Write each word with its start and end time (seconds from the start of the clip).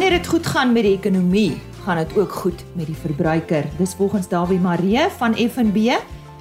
Wanneer 0.00 0.18
dit 0.18 0.28
goed 0.28 0.46
gaan 0.46 0.72
met 0.72 0.82
die 0.82 0.96
ekonomie, 0.96 1.60
gaan 1.84 1.98
dit 2.00 2.16
ook 2.16 2.32
goed 2.32 2.62
met 2.72 2.86
die 2.88 2.96
verbruiker. 2.96 3.66
Dis 3.76 3.92
volgens 3.94 4.28
Dawie 4.28 4.58
Marie 4.58 5.10
van 5.18 5.34
FNB. 5.36 5.76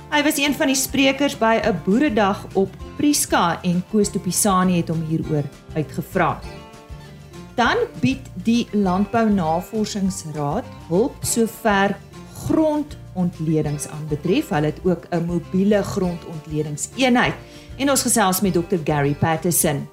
Hy 0.10 0.22
was 0.24 0.40
een 0.40 0.56
van 0.56 0.72
die 0.72 0.76
sprekers 0.80 1.36
by 1.38 1.60
'n 1.60 1.82
boeredag 1.84 2.46
op 2.54 2.70
Priska 2.96 3.60
en 3.62 3.84
Koos 3.92 4.12
de 4.12 4.20
Pisani 4.20 4.78
het 4.78 4.88
hom 4.88 5.04
hieroor 5.10 5.44
uitgevra. 5.76 6.40
Dan 7.56 7.76
bied 8.00 8.32
die 8.34 8.68
Landbou 8.72 9.30
Navorsingsraad 9.30 10.64
hulp 10.88 11.16
sover 11.20 11.98
grondontledings 12.48 13.88
aanbetref. 13.88 14.50
Hulle 14.50 14.66
het 14.66 14.80
ook 14.84 15.04
'n 15.12 15.26
mobiele 15.26 15.84
grondontledingseenheid 15.84 17.36
en 17.78 17.90
ons 17.90 18.02
gesels 18.02 18.42
met 18.42 18.54
Dr 18.54 18.80
Gary 18.84 19.14
Patterson. 19.14 19.88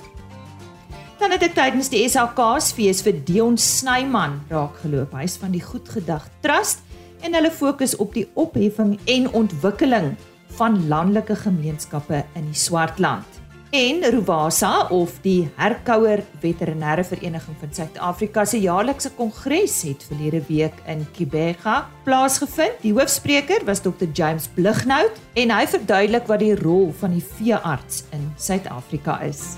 Dan 1.17 1.33
het 1.33 1.47
ek 1.47 1.55
tydens 1.57 1.89
die 1.89 2.03
SAK's 2.05 2.75
fees 2.77 2.99
vir 3.01 3.17
Dion 3.25 3.55
Snyman 3.57 4.35
raakgeloop. 4.51 5.15
Hy's 5.17 5.39
van 5.41 5.55
die 5.55 5.63
Goedgedag 5.65 6.27
Trust 6.45 6.83
en 7.25 7.33
hulle 7.33 7.49
fokus 7.49 7.95
op 8.03 8.13
die 8.13 8.27
opheffing 8.37 8.99
en 9.09 9.31
ontwikkeling 9.33 10.13
van 10.59 10.77
landelike 10.91 11.39
gemeenskappe 11.41 12.21
in 12.37 12.51
die 12.51 12.61
Swartland. 12.61 13.41
En 13.73 14.05
Rovasa 14.13 14.87
of 14.93 15.17
die 15.25 15.49
Herkouer 15.57 16.21
Veterinêre 16.45 17.05
Vereniging 17.05 17.57
van 17.61 17.73
Suid-Afrika 17.73 18.45
se 18.45 18.61
jaarlikse 18.61 19.11
kongres 19.17 19.81
het 19.89 20.05
verlede 20.07 20.43
week 20.51 20.77
in 20.85 21.07
Kibega 21.17 21.79
plaasgevind. 22.05 22.77
Die 22.85 22.93
hoofspreker 22.93 23.65
was 23.65 23.81
Dr 23.81 24.13
James 24.13 24.51
Blighnout 24.53 25.17
en 25.35 25.57
hy 25.57 25.65
verduidelik 25.65 26.29
wat 26.29 26.45
die 26.45 26.55
rol 26.61 26.93
van 27.01 27.17
die 27.17 27.25
veearts 27.25 28.05
in 28.13 28.29
Suid-Afrika 28.37 29.23
is. 29.25 29.57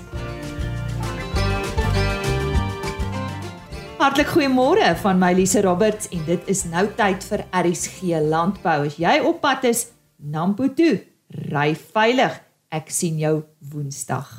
Hartlik 3.99 4.29
goeiemôre 4.31 4.93
van 5.01 5.17
my 5.19 5.33
Lise 5.35 5.59
Roberts 5.59 6.07
en 6.15 6.21
dit 6.23 6.45
is 6.47 6.61
nou 6.71 6.85
tyd 6.95 7.19
vir 7.27 7.41
RSG 7.51 8.13
Landbou. 8.23 8.85
As 8.87 8.95
jy 8.95 9.17
op 9.27 9.41
pad 9.43 9.65
is, 9.67 9.89
Nampo 10.23 10.69
toe, 10.71 11.01
ry 11.51 11.73
veilig. 11.75 12.37
Ek 12.71 12.87
sien 12.95 13.17
jou 13.19 13.33
Woensdag. 13.73 14.29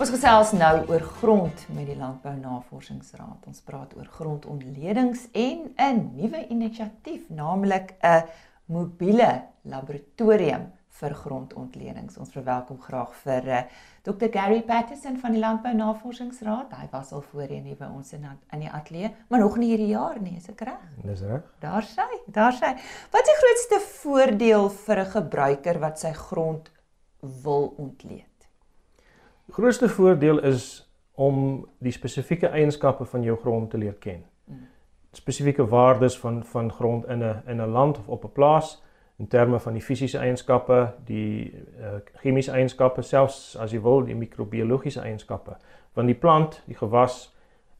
Ons 0.00 0.14
gesels 0.14 0.54
nou 0.56 0.72
oor 0.88 1.04
grond 1.20 1.66
met 1.76 1.90
die 1.92 1.98
Landbou 2.00 2.32
Navorsingsraad. 2.40 3.44
Ons 3.52 3.60
praat 3.68 3.92
oor 4.00 4.08
grondontledings 4.16 5.28
en 5.34 5.68
'n 5.76 6.08
nuwe 6.16 6.40
inisiatief, 6.48 7.28
naamlik 7.28 7.98
'n 8.00 8.24
mobiele 8.64 9.44
laboratorium 9.68 10.72
vir 11.00 11.14
grondontledings. 11.14 12.16
Ons 12.20 12.32
verwelkom 12.34 12.78
graag 12.80 13.12
vir 13.24 13.48
uh, 13.48 13.56
eh, 13.58 13.64
Dr 14.06 14.30
Gary 14.32 14.62
Patterson 14.66 15.18
van 15.20 15.34
die 15.34 15.40
Landbou 15.42 15.72
Navorsingsraad. 15.76 16.72
Hy 16.78 16.88
was 16.92 17.12
al 17.12 17.24
voorheen 17.30 17.66
hier 17.68 17.78
by 17.78 17.88
ons 17.92 18.14
in 18.16 18.24
in 18.26 18.62
die 18.64 18.70
ateljee, 18.70 19.10
maar 19.28 19.42
nog 19.42 19.58
nie 19.60 19.72
hierdie 19.74 19.90
jaar 19.92 20.20
nie, 20.22 20.36
is 20.38 20.48
ek 20.52 20.64
reg? 20.68 20.86
Dis 21.04 21.24
reg. 21.26 21.42
Daar 21.60 21.84
sê, 21.84 22.06
daar 22.32 22.54
sê. 22.56 22.72
Wat 23.12 23.20
is 23.20 23.32
die 23.32 23.40
grootste 23.42 23.82
voordeel 24.00 24.70
vir 24.86 25.02
'n 25.02 25.12
gebruiker 25.16 25.80
wat 25.80 26.00
sy 26.00 26.12
grond 26.12 26.70
wil 27.20 27.74
ontleed? 27.76 28.48
Die 29.46 29.54
grootste 29.54 29.88
voordeel 29.88 30.38
is 30.38 30.86
om 31.14 31.66
die 31.78 31.92
spesifieke 31.92 32.48
eienskappe 32.48 33.04
van 33.04 33.22
jou 33.22 33.36
grond 33.36 33.70
te 33.70 33.78
leer 33.78 33.94
ken. 33.94 34.24
Mm. 34.44 34.66
Spesifieke 35.12 35.66
waardes 35.66 36.18
van 36.18 36.44
van 36.44 36.72
grond 36.72 37.06
in 37.06 37.22
'n 37.22 37.42
in 37.46 37.60
'n 37.60 37.72
land 37.72 37.98
of 37.98 38.08
op 38.08 38.24
'n 38.24 38.32
plaas 38.32 38.82
in 39.18 39.28
terme 39.28 39.60
van 39.60 39.72
die 39.72 39.82
fisiese 39.82 40.18
eienskappe, 40.18 40.92
die 41.08 41.52
uh, 41.80 41.98
chemiese 42.20 42.52
eienskappe, 42.52 43.02
selfs 43.02 43.56
as 43.56 43.72
jy 43.72 43.80
wil, 43.80 44.04
die 44.04 44.14
microbiologiese 44.14 45.00
eienskappe. 45.00 45.56
Want 45.96 46.12
die 46.12 46.18
plant, 46.20 46.60
die 46.66 46.76
gewas 46.76 47.30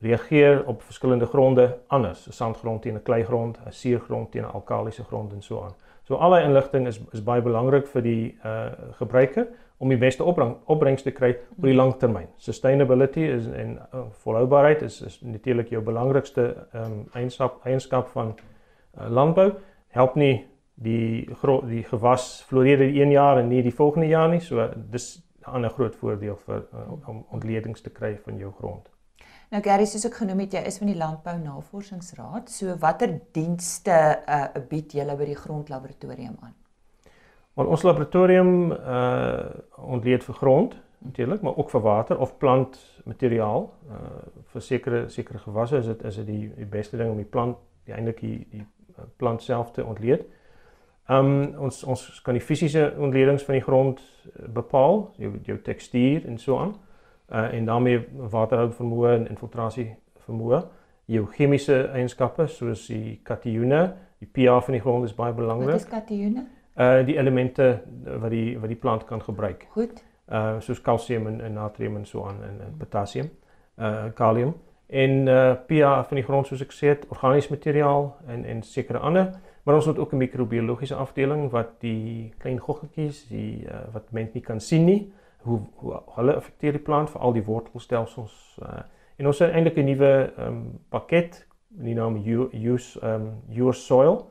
reageer 0.01 0.63
op 0.67 0.83
verskillende 0.83 1.27
gronde 1.27 1.79
anders. 1.87 2.27
'n 2.29 2.33
Sandgrond 2.33 2.83
teen 2.83 2.97
'n 2.97 3.03
kleigrond, 3.03 3.59
'n 3.67 3.73
suurgrond 3.73 4.31
teen 4.31 4.45
'n 4.45 4.53
alkalisiese 4.53 5.05
grond 5.05 5.33
en 5.33 5.43
so 5.43 5.63
aan. 5.63 5.75
So 6.05 6.15
al 6.15 6.31
daai 6.31 6.45
inligting 6.45 6.87
is 6.87 7.01
is 7.13 7.23
baie 7.23 7.43
belangrik 7.43 7.87
vir 7.87 8.03
die 8.03 8.39
uh 8.45 8.71
gebruiker 8.99 9.47
om 9.79 9.89
die 9.89 9.99
beste 9.99 10.25
opbreng, 10.25 10.57
opbrengs 10.65 11.03
te 11.03 11.11
kry 11.11 11.37
op 11.59 11.65
die 11.65 11.75
lang 11.75 11.97
termyn. 12.01 12.29
Sustainability 12.37 13.21
is 13.21 13.47
en 13.47 13.79
uh, 13.95 14.01
volhoubaarheid 14.11 14.83
is 14.83 15.01
is 15.03 15.21
natuurlik 15.21 15.69
jou 15.69 15.83
belangrikste 15.83 16.67
ehm 16.73 16.93
um, 16.93 17.09
eienskap 17.13 17.67
eienskap 17.67 18.09
van 18.09 18.35
uh, 18.99 19.11
landbou. 19.11 19.53
Help 19.89 20.15
nie 20.15 20.47
die 20.77 21.29
die 21.69 21.85
gewas 21.89 22.45
floreer 22.49 22.83
in 22.85 22.95
1 23.09 23.11
jaar 23.11 23.39
en 23.39 23.49
nie 23.49 23.63
die 23.63 23.75
volgende 23.75 24.09
jaar 24.09 24.29
nie. 24.29 24.41
So 24.41 24.69
dis 24.77 25.23
'n 25.47 25.51
ander 25.51 25.71
groot 25.71 25.97
voordeel 25.97 26.37
vir 26.37 26.67
uh, 26.75 27.09
om 27.09 27.25
ontledings 27.31 27.81
te 27.81 27.91
kry 27.91 28.19
van 28.25 28.37
jou 28.39 28.53
grond. 28.53 28.89
Nou 29.51 29.63
Gary, 29.63 29.85
soos 29.85 30.05
ek 30.05 30.15
genoem 30.15 30.39
het, 30.39 30.53
jy 30.53 30.63
is 30.67 30.79
van 30.79 30.87
die 30.87 30.97
Landbou 30.99 31.39
Navorsingsraad. 31.39 32.51
So 32.51 32.77
watter 32.77 33.21
dienste 33.33 34.23
uh, 34.29 34.49
bied 34.69 34.93
julle 34.93 35.17
by 35.17 35.25
die 35.25 35.37
grondlaboratorium 35.37 36.37
aan? 36.41 36.55
Want 37.55 37.69
ons 37.69 37.83
laboratorium 37.83 38.73
uh 38.73 39.63
ontleed 39.77 40.25
vir 40.25 40.35
grond 40.35 40.77
natuurlik, 40.99 41.43
maar 41.43 41.57
ook 41.57 41.71
vir 41.71 41.81
water 41.81 42.19
of 42.19 42.39
plantmateriaal. 42.39 43.73
Uh 43.89 44.43
vir 44.53 44.63
sekere 44.63 45.09
sekere 45.09 45.39
gewasse 45.39 45.79
is 45.79 45.87
dit 45.87 46.03
is 46.05 46.17
dit 46.17 46.27
die, 46.27 46.55
die 46.57 46.67
beste 46.67 46.97
ding 46.97 47.11
om 47.11 47.17
die 47.17 47.31
plant 47.31 47.57
die 47.85 47.95
eintlik 47.95 48.21
die, 48.21 48.47
die 48.51 48.67
plant 49.17 49.43
self 49.43 49.71
te 49.73 49.85
ontleed. 49.85 50.21
Uh 50.21 50.46
um, 51.09 51.55
ons 51.59 51.85
ons 51.85 52.21
kan 52.25 52.35
die 52.35 52.43
fisiese 52.43 52.89
ontledings 52.99 53.45
van 53.47 53.59
die 53.59 53.65
grond 53.65 54.01
eh, 54.01 54.49
bepaal, 54.49 55.07
jou 55.17 55.33
jou 55.47 55.59
tekstuur 55.63 56.27
en 56.27 56.39
so 56.39 56.59
aan. 56.59 56.75
Uh 57.27 57.55
en 57.55 57.65
daarmee 57.67 58.05
waterhou 58.31 58.71
vermoë 58.71 59.15
en 59.17 59.29
infiltrasie 59.29 59.89
vermoë. 60.27 60.61
Jou 61.11 61.25
chemiese 61.27 61.89
eienskappe 61.95 62.47
soos 62.47 62.87
die 62.87 63.21
kationne, 63.23 63.81
die 64.23 64.29
pH 64.31 64.61
van 64.67 64.77
die 64.79 64.83
grond 64.83 65.05
is 65.05 65.15
baie 65.15 65.35
belangrik. 65.35 65.73
Wat 65.73 65.83
is 65.83 65.89
kationne? 65.91 66.47
Uh 66.77 67.03
die 67.07 67.17
elemente 67.19 67.81
wat 68.05 68.31
die 68.31 68.59
wat 68.59 68.71
die 68.71 68.79
plant 68.79 69.07
kan 69.07 69.23
gebruik. 69.23 69.67
Goed. 69.75 70.05
Uh 70.31 70.61
soos 70.61 70.81
kalsium 70.81 71.27
en, 71.27 71.41
en 71.41 71.53
natrium 71.53 71.97
en 71.97 72.07
so 72.07 72.27
aan 72.27 72.43
en, 72.43 72.61
en 72.67 72.79
potassium, 72.79 73.31
uh 73.79 74.13
kalium 74.15 74.55
en 74.87 75.27
uh 75.27 75.55
pH 75.67 76.07
van 76.09 76.15
die 76.15 76.25
grond 76.25 76.47
soos 76.47 76.63
ek 76.63 76.73
sê, 76.75 76.95
organiese 77.11 77.51
materiaal 77.51 78.13
en 78.31 78.45
en 78.45 78.63
sekere 78.63 78.99
ander 78.99 79.33
Maar 79.67 79.75
ons 79.75 79.87
het 79.87 79.99
ook 79.99 80.13
'n 80.13 80.17
microbiologiese 80.17 80.95
afdeling 80.95 81.51
wat 81.51 81.81
die 81.81 82.33
klein 82.39 82.59
goggetjies, 82.59 83.29
die 83.29 83.65
uh, 83.67 83.81
wat 83.93 84.11
mens 84.11 84.33
nie 84.33 84.43
kan 84.43 84.61
sien 84.61 84.85
nie, 84.85 85.13
hoe 85.39 85.61
hoe 85.75 86.03
hulle 86.15 86.35
affekteer 86.35 86.73
die 86.73 86.81
plant 86.81 87.11
vir 87.11 87.21
al 87.21 87.33
die 87.33 87.45
wortelstelsels. 87.45 88.59
Uh, 88.63 88.79
en 89.17 89.27
ons 89.27 89.39
het 89.39 89.51
eintlik 89.51 89.77
'n 89.77 89.85
nuwe 89.85 90.33
um, 90.39 90.79
pakket, 90.89 91.47
die 91.69 91.95
naam 91.95 92.17
use 92.53 93.01
um 93.03 93.43
your 93.49 93.75
soil. 93.75 94.31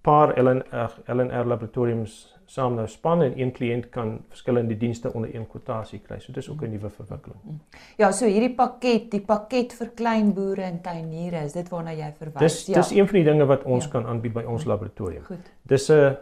Paar 0.00 0.38
LNR 0.38 1.02
LNR 1.06 1.44
laboratoriums 1.44 2.33
saam 2.46 2.74
nou 2.74 2.86
span 2.88 3.22
en 3.22 3.38
een 3.38 3.52
kliënt 3.52 3.88
kan 3.90 4.18
verskillende 4.28 4.76
dienste 4.76 5.12
onder 5.12 5.34
een 5.34 5.46
kwotasie 5.48 6.00
kry. 6.04 6.18
So 6.20 6.32
dis 6.32 6.48
ook 6.50 6.62
'n 6.62 6.70
nuwe 6.70 6.90
verwikkeling. 6.90 7.40
Mm. 7.42 7.60
Ja, 7.96 8.12
so 8.12 8.26
hierdie 8.26 8.54
pakket, 8.54 9.10
die 9.10 9.20
pakket 9.20 9.72
vir 9.72 9.90
klein 9.94 10.34
boere 10.34 10.62
en 10.62 10.80
tuiniere, 10.80 11.44
is 11.44 11.52
dit 11.52 11.68
waarna 11.68 11.92
jy 11.92 12.12
verwys? 12.18 12.38
Dis 12.40 12.66
ja. 12.66 12.74
dis 12.74 12.90
een 12.90 13.08
van 13.08 13.14
die 13.14 13.24
dinge 13.24 13.46
wat 13.46 13.62
ons 13.62 13.84
ja. 13.84 13.90
kan 13.90 14.06
aanbied 14.06 14.32
by 14.32 14.42
ons 14.42 14.64
laboratorium. 14.64 15.22
Goed. 15.24 15.52
Dis 15.62 15.90
'n 15.90 16.16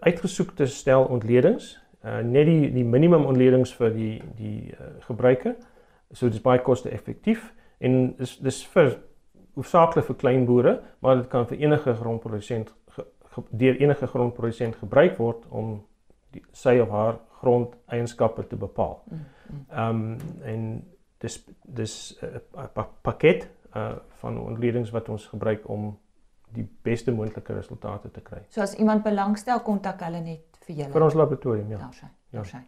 uitgesoekte 0.00 0.66
stel 0.66 1.04
ontledings, 1.04 1.78
uh, 2.04 2.18
net 2.18 2.46
die 2.46 2.72
die 2.72 2.84
minimum 2.84 3.24
ontledings 3.24 3.74
vir 3.74 3.90
die 3.94 4.22
die 4.36 4.72
uh, 4.72 4.86
gebruiker. 5.00 5.54
So 6.12 6.28
dis 6.28 6.40
baie 6.40 6.58
koste-effektief 6.58 7.52
en 7.78 8.16
dis 8.16 8.38
dis 8.38 8.66
vir 8.66 8.96
hoofsaaklik 9.54 10.04
vir 10.04 10.16
klein 10.16 10.44
boere, 10.46 10.80
maar 10.98 11.16
dit 11.16 11.28
kan 11.28 11.46
vir 11.46 11.58
enige 11.58 11.94
grondprodusent 11.94 12.72
deur 13.50 13.76
enige 13.80 14.06
grondprodusent 14.06 14.76
gebruik 14.76 15.16
word 15.18 15.46
om 15.48 15.78
die, 16.30 16.42
sy 16.52 16.78
of 16.82 16.90
haar 16.90 17.18
grondeienskappe 17.40 18.46
te 18.46 18.56
bepaal. 18.56 19.02
Mm, 19.04 19.24
mm. 19.48 19.64
Ehm 19.70 20.02
um, 20.02 20.16
en 20.44 20.64
dis 21.18 21.38
dis 21.62 22.18
'n 22.22 22.40
uh, 22.58 22.66
pa 22.72 22.88
pakket 23.02 23.48
uh, 23.76 23.96
van 24.20 24.40
ontledings 24.40 24.90
wat 24.90 25.08
ons 25.08 25.26
gebruik 25.26 25.68
om 25.68 25.98
die 26.54 26.68
beste 26.82 27.12
moontlike 27.12 27.52
resultate 27.52 28.10
te 28.10 28.20
kry. 28.20 28.40
So 28.48 28.60
as 28.60 28.74
iemand 28.74 29.02
belangstel, 29.02 29.60
kontak 29.60 30.00
hulle 30.00 30.20
net 30.20 30.60
vir 30.66 30.76
julle. 30.76 30.92
Vir 30.92 31.02
ons 31.02 31.14
laboratorium, 31.14 31.70
ja. 31.70 31.78
Daar 31.78 31.94
sy. 31.94 32.06
Daar 32.30 32.46
sy. 32.46 32.62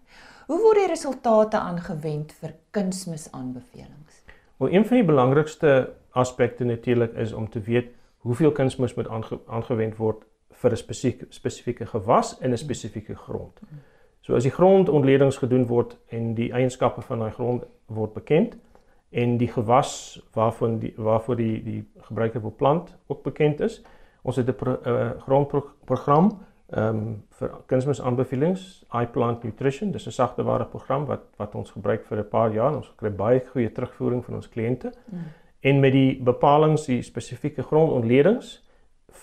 Hoe 0.51 0.59
word 0.59 0.83
die 0.83 0.91
resultate 0.91 1.57
aangewend 1.57 2.33
vir 2.33 2.55
kunsmisaanbevelings? 2.71 4.23
Wel, 4.61 4.73
een 4.73 4.85
van 4.85 4.97
die 4.97 5.07
belangrikste 5.07 5.95
aspekte 6.11 6.65
natuurlik 6.65 7.15
is 7.15 7.33
om 7.33 7.49
te 7.49 7.61
weet 7.61 7.95
hoeveel 8.27 8.53
kunsmis 8.53 8.95
moet 8.95 9.09
aange, 9.09 9.39
aangewend 9.47 9.97
word 9.97 10.25
vir 10.51 10.71
'n 10.71 10.77
spesifieke 10.77 11.27
spesifieke 11.29 11.87
gewas 11.87 12.39
in 12.41 12.51
'n 12.53 12.57
spesifieke 12.57 13.15
grond. 13.15 13.61
So 14.21 14.35
as 14.35 14.43
die 14.43 14.53
grondontledings 14.53 15.39
gedoen 15.39 15.67
word 15.67 15.97
en 16.09 16.35
die 16.35 16.53
eienskappe 16.53 17.03
van 17.03 17.19
daai 17.19 17.31
grond 17.31 17.65
word 17.87 18.13
bekend 18.13 18.57
en 19.11 19.39
die 19.39 19.49
gewas 19.49 20.21
waarvan 20.33 20.79
die 20.79 20.93
waarvoor 20.97 21.37
die 21.37 21.63
die 21.63 21.85
gebruiker 22.01 22.41
wil 22.41 22.55
plant 22.57 22.97
ook 23.07 23.23
bekend 23.23 23.61
is, 23.61 23.83
ons 24.23 24.37
het 24.37 24.47
'n 24.47 24.79
uh, 24.87 25.11
grondprogram 25.21 26.39
ehm 26.71 26.97
um, 26.97 27.23
vir 27.29 27.51
kunsmisaanbevelings, 27.67 28.85
iPlant 28.95 29.43
Nutrition. 29.43 29.91
Dis 29.91 30.07
'n 30.07 30.11
sagte 30.11 30.43
ware 30.43 30.65
program 30.65 31.07
wat 31.07 31.21
wat 31.37 31.55
ons 31.55 31.71
gebruik 31.71 32.05
vir 32.07 32.19
'n 32.19 32.29
paar 32.29 32.53
jaar. 32.53 32.77
Ons 32.77 32.93
kry 32.97 33.11
baie 33.11 33.41
goeie 33.41 33.73
terugvoering 33.73 34.25
van 34.25 34.35
ons 34.35 34.49
kliënte. 34.49 34.93
Mm. 35.07 35.19
En 35.61 35.81
met 35.81 35.93
die 35.93 36.23
bepalinge, 36.23 36.85
die 36.87 37.03
spesifieke 37.03 37.63
grondontledings 37.63 38.63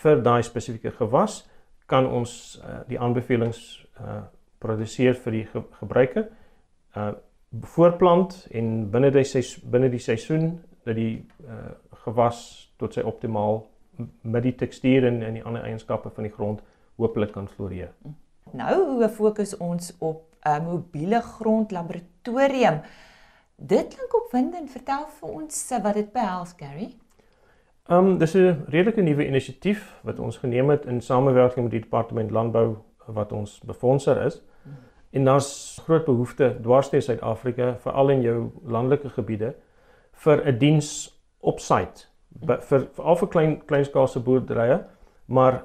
vir 0.01 0.21
daai 0.21 0.43
spesifieke 0.43 0.91
gewas, 0.91 1.45
kan 1.87 2.07
ons 2.07 2.59
uh, 2.63 2.81
die 2.87 2.99
aanbevelings 2.99 3.85
uh 4.01 4.23
produseer 4.57 5.13
vir 5.13 5.31
die 5.31 5.45
ge 5.45 5.61
gebruiker. 5.79 6.29
Uh 6.95 7.13
voorplant 7.63 8.47
en 8.51 8.89
binne 8.91 9.11
die 9.11 9.43
binne 9.71 9.89
die 9.89 10.01
seisoen 10.03 10.57
dat 10.83 10.95
die 10.95 11.25
uh 11.45 11.75
gewas 12.03 12.71
tot 12.77 12.93
sy 12.93 13.01
optimaal 13.01 13.61
met 14.21 14.43
die 14.43 14.55
tekstuur 14.55 15.07
en 15.07 15.21
en 15.23 15.33
die 15.33 15.43
ander 15.43 15.63
eienskappe 15.63 16.09
van 16.09 16.27
die 16.27 16.33
grond 16.33 16.63
hopelik 16.97 17.31
kan 17.31 17.47
floreer. 17.47 17.93
Nou 18.53 19.07
fokus 19.09 19.57
ons 19.57 19.93
op 19.99 20.23
'n 20.45 20.63
mobiele 20.63 21.21
grondlaboratorium. 21.21 22.81
Dit 23.55 23.95
klink 23.95 24.15
opwindend. 24.15 24.71
Vertel 24.71 25.07
vir 25.19 25.29
ons 25.29 25.73
wat 25.81 25.93
dit 25.93 26.11
behels, 26.11 26.53
Gary. 26.57 26.95
Ehm 27.87 28.05
um, 28.05 28.17
dis 28.17 28.33
'n 28.33 28.65
redelike 28.67 29.01
nuwe 29.01 29.27
inisiatief 29.27 29.99
wat 30.03 30.19
ons 30.19 30.37
geneem 30.37 30.69
het 30.69 30.85
in 30.85 31.01
samewerking 31.01 31.63
met 31.63 31.71
die 31.71 31.81
departement 31.81 32.31
landbou 32.31 32.77
wat 33.05 33.31
ons 33.31 33.61
befondser 33.65 34.25
is. 34.25 34.43
En 35.09 35.23
daar's 35.23 35.79
groot 35.83 36.05
behoefte 36.05 36.57
dwarsteë 36.61 36.99
Suid-Afrika, 37.01 37.75
veral 37.79 38.09
in 38.09 38.21
jou 38.21 38.51
landelike 38.65 39.09
gebiede 39.09 39.55
vir 40.11 40.47
'n 40.47 40.57
diens 40.57 41.19
op 41.39 41.59
site 41.59 42.07
vir 42.45 42.87
veral 42.93 43.15
vir 43.15 43.27
klein 43.27 43.57
kleinskaalse 43.65 44.19
boerderye, 44.19 44.83
maar 45.25 45.63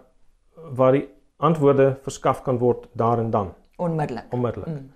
waar 0.55 0.93
die 0.93 1.09
antwoorde 1.37 1.97
verskaf 2.03 2.43
kan 2.43 2.59
word 2.59 2.89
daar 2.93 3.19
en 3.19 3.31
dan. 3.31 3.55
Onmiddellik. 3.77 4.33
Onmiddellik. 4.33 4.69
Mm. 4.69 4.91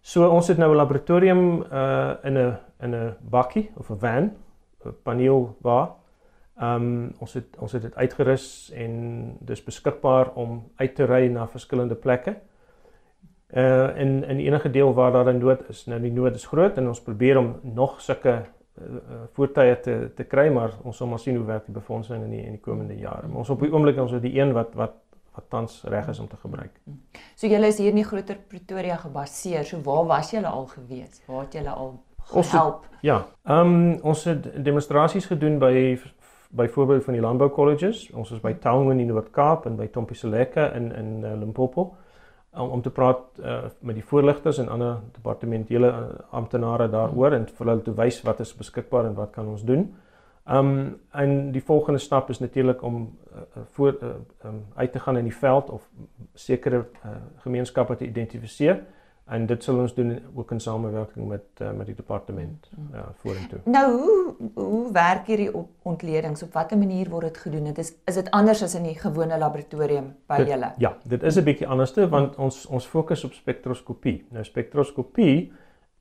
So 0.00 0.28
ons 0.28 0.48
het 0.48 0.58
nou 0.58 0.72
'n 0.72 0.76
laboratorium 0.76 1.62
uh 1.72 2.14
in 2.24 2.38
'n 2.38 2.56
in 2.80 2.94
'n 2.94 3.14
bakkie 3.20 3.70
of 3.76 3.90
'n 3.90 3.98
van, 3.98 4.32
'n 4.84 4.94
paneel 5.02 5.56
waar 5.60 6.01
ehm 6.62 6.82
um, 6.82 7.12
ons 7.18 7.34
het 7.34 7.56
ons 7.58 7.72
het 7.72 7.82
dit 7.82 7.94
uitgerus 7.94 8.46
en 8.78 8.92
dis 9.40 9.64
beskikbaar 9.64 10.32
om 10.38 10.62
uit 10.76 10.94
te 10.94 11.06
ry 11.10 11.26
na 11.26 11.48
verskillende 11.50 11.94
plekke. 11.94 12.36
Uh 13.52 13.90
in 13.98 14.24
in 14.24 14.38
enige 14.38 14.70
deel 14.70 14.94
waar 14.94 15.12
daar 15.12 15.32
'n 15.32 15.38
nood 15.38 15.68
is. 15.68 15.86
Nou 15.86 16.00
die 16.00 16.12
nood 16.12 16.34
is 16.34 16.46
groot 16.46 16.76
en 16.78 16.88
ons 16.88 17.02
probeer 17.02 17.38
om 17.38 17.56
nog 17.62 18.00
sulke 18.00 18.44
uh, 18.80 18.96
voertuie 19.32 19.80
te 19.80 20.10
te 20.14 20.24
kry, 20.24 20.48
maar 20.48 20.70
ons 20.82 20.96
sal 20.96 21.06
maar 21.06 21.18
sien 21.18 21.36
hoe 21.36 21.46
werk 21.46 21.64
die 21.66 21.74
befondsing 21.74 22.24
in 22.24 22.30
die 22.30 22.44
in 22.44 22.50
die 22.50 22.60
komende 22.60 22.96
jare. 22.96 23.26
Maar 23.26 23.38
ons 23.38 23.50
op 23.50 23.60
die 23.60 23.72
oomblik 23.72 23.98
ons 23.98 24.10
het 24.10 24.22
die 24.22 24.38
een 24.40 24.52
wat 24.52 24.74
wat 24.74 24.94
wat 25.34 25.44
tans 25.48 25.82
reg 25.84 26.08
is 26.08 26.18
om 26.18 26.28
te 26.28 26.36
gebruik. 26.36 26.80
So 27.34 27.46
julle 27.46 27.66
is 27.66 27.78
hier 27.78 27.88
in 27.88 27.96
die 27.96 28.04
groter 28.04 28.36
Pretoria 28.48 28.96
gebaseer. 28.96 29.64
So 29.64 29.80
waar 29.82 30.06
was 30.06 30.30
julle 30.30 30.46
al 30.46 30.66
gewees? 30.66 31.22
Waar 31.26 31.40
het 31.40 31.52
julle 31.52 31.70
al 31.70 32.02
gehelp? 32.24 32.82
Het, 32.82 32.98
ja. 33.00 33.26
Ehm 33.42 33.58
um, 33.58 34.00
ons 34.02 34.24
het 34.24 34.64
demonstrasies 34.64 35.26
gedoen 35.26 35.58
by 35.58 35.96
byvoorbeeld 36.52 37.04
van 37.04 37.12
die 37.12 37.22
landbou 37.22 37.50
colleges. 37.50 38.10
Ons 38.12 38.30
was 38.30 38.40
by 38.40 38.52
Townwind 38.60 39.00
in 39.00 39.06
Noord-Kaap 39.06 39.66
en 39.66 39.76
by 39.76 39.88
Tompiseleka 39.92 40.70
in 40.76 40.92
in 40.92 41.24
uh, 41.24 41.32
Limpopo 41.38 41.94
om 42.52 42.70
om 42.70 42.82
te 42.82 42.90
praat 42.90 43.20
uh, 43.40 43.58
met 43.80 43.96
die 43.96 44.04
voorligters 44.04 44.58
en 44.58 44.68
ander 44.68 44.98
departementele 45.12 45.88
uh, 45.88 46.02
amptenare 46.30 46.88
daaroor 46.92 47.32
en 47.32 47.46
vir 47.48 47.66
hulle 47.66 47.82
te 47.82 47.94
wys 47.96 48.20
wat 48.22 48.40
is 48.44 48.52
beskikbaar 48.56 49.08
en 49.08 49.14
wat 49.16 49.32
kan 49.32 49.48
ons 49.48 49.64
doen. 49.64 49.86
Um, 50.44 50.98
en 51.10 51.52
die 51.52 51.62
volgende 51.62 51.98
stap 52.02 52.30
is 52.30 52.38
natuurlik 52.38 52.82
om 52.82 53.16
uh, 53.32 53.62
voor 53.72 53.96
uh, 54.02 54.08
um, 54.44 54.64
uit 54.74 54.92
te 54.92 55.00
gaan 55.00 55.16
in 55.16 55.24
die 55.24 55.36
veld 55.36 55.70
of 55.70 55.88
sekere 56.34 56.76
uh, 56.76 57.14
gemeenskappe 57.44 57.96
te 57.96 58.06
identifiseer 58.06 58.82
en 59.32 59.46
dit 59.48 59.64
sal 59.64 59.78
ons 59.80 59.94
doen 59.96 60.12
ook 60.34 60.50
in 60.52 60.60
samewerking 60.60 61.28
met 61.28 61.62
uh, 61.62 61.70
met 61.76 61.88
die 61.88 61.94
departement 61.96 62.68
uh, 62.92 63.06
vorentoe. 63.22 63.60
Nou 63.64 63.84
hoe 63.92 64.50
hoe 64.54 64.92
werk 64.92 65.26
hierdie 65.26 65.48
op 65.54 65.88
ontledings 65.88 66.42
op 66.42 66.52
watter 66.52 66.78
manier 66.78 67.10
word 67.10 67.30
dit 67.30 67.42
gedoen? 67.46 67.64
Dit 67.70 67.78
is 67.78 67.94
is 68.10 68.20
dit 68.20 68.30
anders 68.30 68.62
as 68.62 68.76
in 68.78 68.86
die 68.90 68.96
gewone 68.98 69.38
laboratorium 69.38 70.12
by 70.30 70.42
dit, 70.42 70.52
julle? 70.52 70.72
Ja, 70.84 70.96
dit 71.04 71.22
is 71.22 71.40
'n 71.40 71.44
bietjie 71.48 71.68
anderste 71.68 72.08
want 72.08 72.36
ons 72.36 72.66
ons 72.66 72.86
fokus 72.86 73.24
op 73.24 73.32
spektroskopie. 73.32 74.26
Nou 74.30 74.44
spektroskopie 74.44 75.52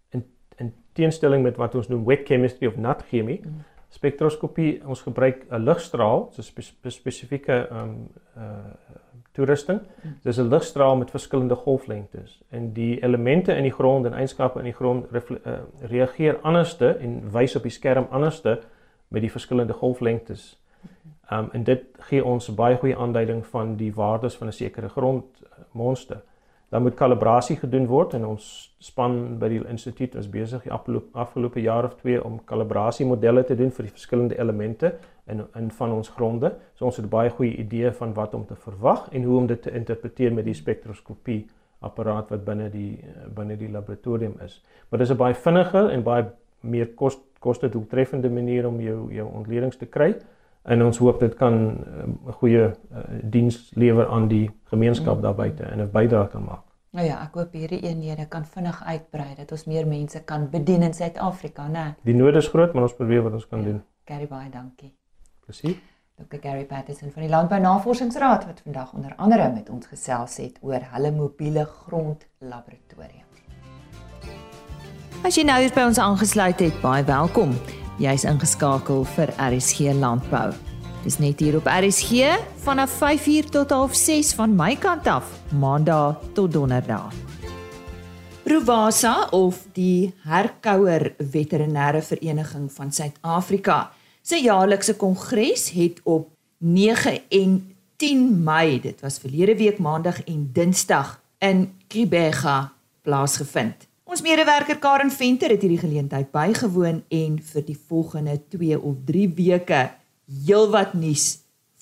in 0.09 0.25
in 0.57 0.73
teenstelling 0.93 1.43
met 1.43 1.57
wat 1.57 1.75
ons 1.75 1.87
noem 1.87 2.05
wet 2.05 2.27
chemistry 2.27 2.67
of 2.67 2.75
nat 2.75 3.03
chemie. 3.09 3.41
Mm 3.45 3.69
spektroskopie 3.91 4.81
ons 4.87 5.01
gebruik 5.01 5.45
'n 5.49 5.63
ligstraal, 5.63 6.29
so 6.31 6.41
'n 6.41 6.91
spesifieke 6.91 7.67
ehm 7.67 7.77
um, 7.79 8.09
uh 8.37 8.43
toerusting. 9.31 9.79
Dis 10.23 10.37
'n 10.37 10.47
ligstraal 10.47 10.95
met 10.95 11.11
verskillende 11.11 11.55
golflengtes 11.55 12.41
en 12.49 12.73
die 12.73 13.03
elemente 13.03 13.55
in 13.55 13.63
die 13.63 13.73
grond 13.73 14.05
en 14.05 14.13
eienskappe 14.13 14.59
in 14.59 14.65
die 14.65 14.73
grond 14.73 15.05
uh, 15.15 15.53
reageer 15.81 16.39
anderste 16.41 16.97
en 16.97 17.31
wys 17.31 17.55
op 17.55 17.63
die 17.63 17.71
skerm 17.71 18.07
anderste 18.09 18.59
met 19.07 19.21
die 19.21 19.31
verskillende 19.31 19.73
golflengtes. 19.73 20.59
Um, 21.31 21.49
en 21.51 21.63
dit 21.63 21.83
gee 21.99 22.25
ons 22.25 22.49
'n 22.49 22.55
baie 22.55 22.77
goeie 22.77 22.97
aanduiding 22.97 23.45
van 23.45 23.75
die 23.75 23.93
waardes 23.93 24.35
van 24.35 24.47
'n 24.47 24.51
sekere 24.51 24.89
grondmonster 24.89 26.21
dan 26.71 26.81
moet 26.81 26.95
kalibrasie 26.95 27.57
gedoen 27.59 27.85
word 27.87 28.13
en 28.15 28.25
ons 28.25 28.45
span 28.79 29.15
by 29.39 29.49
die 29.51 29.59
instituut 29.67 30.13
is 30.15 30.29
besig 30.31 30.63
die 30.63 30.71
afgelope 30.71 31.11
afgelope 31.19 31.59
jaar 31.59 31.83
of 31.89 31.97
2 31.99 32.21
om 32.23 32.37
kalibrasie 32.47 33.05
modelle 33.05 33.43
te 33.43 33.57
doen 33.59 33.73
vir 33.75 33.89
die 33.89 33.91
verskillende 33.91 34.37
elemente 34.39 34.93
in 35.31 35.45
in 35.55 35.71
van 35.71 35.91
ons 35.91 36.09
gronde. 36.09 36.53
So 36.73 36.85
ons 36.85 36.97
het 36.97 37.05
'n 37.05 37.09
baie 37.09 37.29
goeie 37.29 37.55
idee 37.55 37.91
van 37.91 38.13
wat 38.13 38.33
om 38.33 38.45
te 38.45 38.55
verwag 38.55 39.09
en 39.11 39.23
hoe 39.23 39.37
om 39.37 39.47
dit 39.47 39.61
te 39.61 39.71
interpreteer 39.71 40.33
met 40.33 40.45
die 40.45 40.53
spektroskopie 40.53 41.47
apparaat 41.79 42.29
wat 42.29 42.45
binne 42.45 42.69
die 42.69 43.03
binne 43.35 43.57
die 43.57 43.71
laboratorium 43.71 44.35
is. 44.45 44.63
Maar 44.89 44.99
dis 44.99 45.11
'n 45.11 45.17
baie 45.17 45.35
vinniger 45.35 45.89
en 45.89 46.03
baie 46.03 46.25
meer 46.59 46.87
kos 46.87 47.19
koste 47.39 47.69
doeltreffende 47.69 48.29
manier 48.29 48.67
om 48.67 48.81
jou 48.81 49.13
jou 49.13 49.29
ontledings 49.33 49.77
te 49.77 49.85
kry 49.85 50.15
en 50.63 50.83
ons 50.85 50.97
hoop 50.97 51.19
dit 51.19 51.35
kan 51.35 51.53
'n 51.53 51.85
um, 52.03 52.33
goeie 52.33 52.65
uh, 52.65 52.97
diens 53.23 53.71
lewer 53.75 54.07
aan 54.07 54.27
die 54.27 54.51
gemeenskap 54.63 55.21
daar 55.21 55.35
buite 55.35 55.63
en 55.63 55.81
'n 55.81 55.91
bydrae 55.91 56.27
kan 56.27 56.43
maak. 56.43 56.63
Nou 56.91 57.07
ja, 57.07 57.21
ek 57.23 57.33
hoop 57.33 57.53
hierdie 57.53 57.81
eenhede 57.81 58.25
kan 58.27 58.45
vinnig 58.45 58.83
uitbrei 58.83 59.35
dat 59.35 59.51
ons 59.51 59.65
meer 59.65 59.87
mense 59.87 60.23
kan 60.23 60.49
bedien 60.49 60.81
in 60.81 60.93
Suid-Afrika, 60.93 61.67
né? 61.67 61.95
Die 62.03 62.15
nood 62.15 62.35
is 62.35 62.47
groot, 62.47 62.73
maar 62.73 62.83
ons 62.83 62.95
probeer 62.95 63.23
wat 63.23 63.33
ons 63.33 63.47
kan 63.47 63.59
ja, 63.59 63.65
doen. 63.65 63.83
Gary 64.05 64.27
baie 64.27 64.49
dankie. 64.49 65.00
Plezier. 65.51 65.79
Dr. 66.15 66.37
Gary 66.41 66.65
Patterson 66.65 67.11
van 67.11 67.25
die 67.25 67.29
Landbou 67.31 67.59
Navorsingsraad 67.59 68.45
wat 68.45 68.61
vandag 68.63 68.93
onder 68.93 69.13
andere 69.15 69.51
met 69.51 69.69
ons 69.69 69.87
gesels 69.89 70.37
het 70.37 70.57
oor 70.61 70.79
hulle 70.93 71.11
mobiele 71.11 71.65
grondlaboratorium. 71.65 73.27
As 75.25 75.35
jy 75.35 75.43
nou 75.45 75.59
hier 75.61 75.73
by 75.75 75.83
ons 75.89 75.99
aangesluit 75.99 76.61
het, 76.63 76.77
baie 76.81 77.03
welkom. 77.05 77.51
Jy's 78.01 78.23
ingeskakel 78.25 79.03
vir 79.17 79.33
RSG 79.35 79.91
Landbou. 79.99 80.51
Dis 81.03 81.17
net 81.19 81.41
hier 81.41 81.57
op 81.57 81.67
RSG 81.67 82.31
vanaf 82.63 82.93
5uur 83.01 83.49
tot 83.51 83.73
06:30 83.73 84.35
van 84.37 84.55
my 84.55 84.75
kant 84.75 85.07
af, 85.07 85.27
Maandag 85.51 86.21
tot 86.33 86.51
Donderdag. 86.53 87.13
Rovasa 88.45 89.27
of 89.31 89.65
die 89.73 90.13
Herkouer 90.23 91.13
Veterinêre 91.17 92.01
Vereniging 92.01 92.71
van 92.71 92.91
Suid-Afrika 92.91 93.91
se 94.21 94.41
jaarlikse 94.41 94.95
kongres 94.95 95.69
het 95.75 95.99
op 96.03 96.29
9 96.57 97.19
en 97.29 97.75
10 98.01 98.43
Mei, 98.43 98.79
dit 98.81 99.01
was 99.01 99.19
verlede 99.21 99.55
week 99.57 99.77
Maandag 99.77 100.23
en 100.23 100.49
Dinsdag 100.53 101.19
in 101.39 101.71
Kibega 101.87 102.73
plaasgevind. 103.01 103.87
Ons 104.03 104.21
medewerker 104.21 104.79
Karen 104.81 105.11
Venter 105.11 105.53
het 105.53 105.61
hierdie 105.63 105.79
geleentheid 105.79 106.31
bygewoon 106.33 107.03
en 107.07 107.37
vir 107.51 107.63
die 107.65 107.77
volgende 107.87 108.35
2 108.51 108.79
of 108.79 108.97
3 109.07 109.27
weke 109.37 109.81
heelwat 110.45 110.93
nuus 110.93 111.37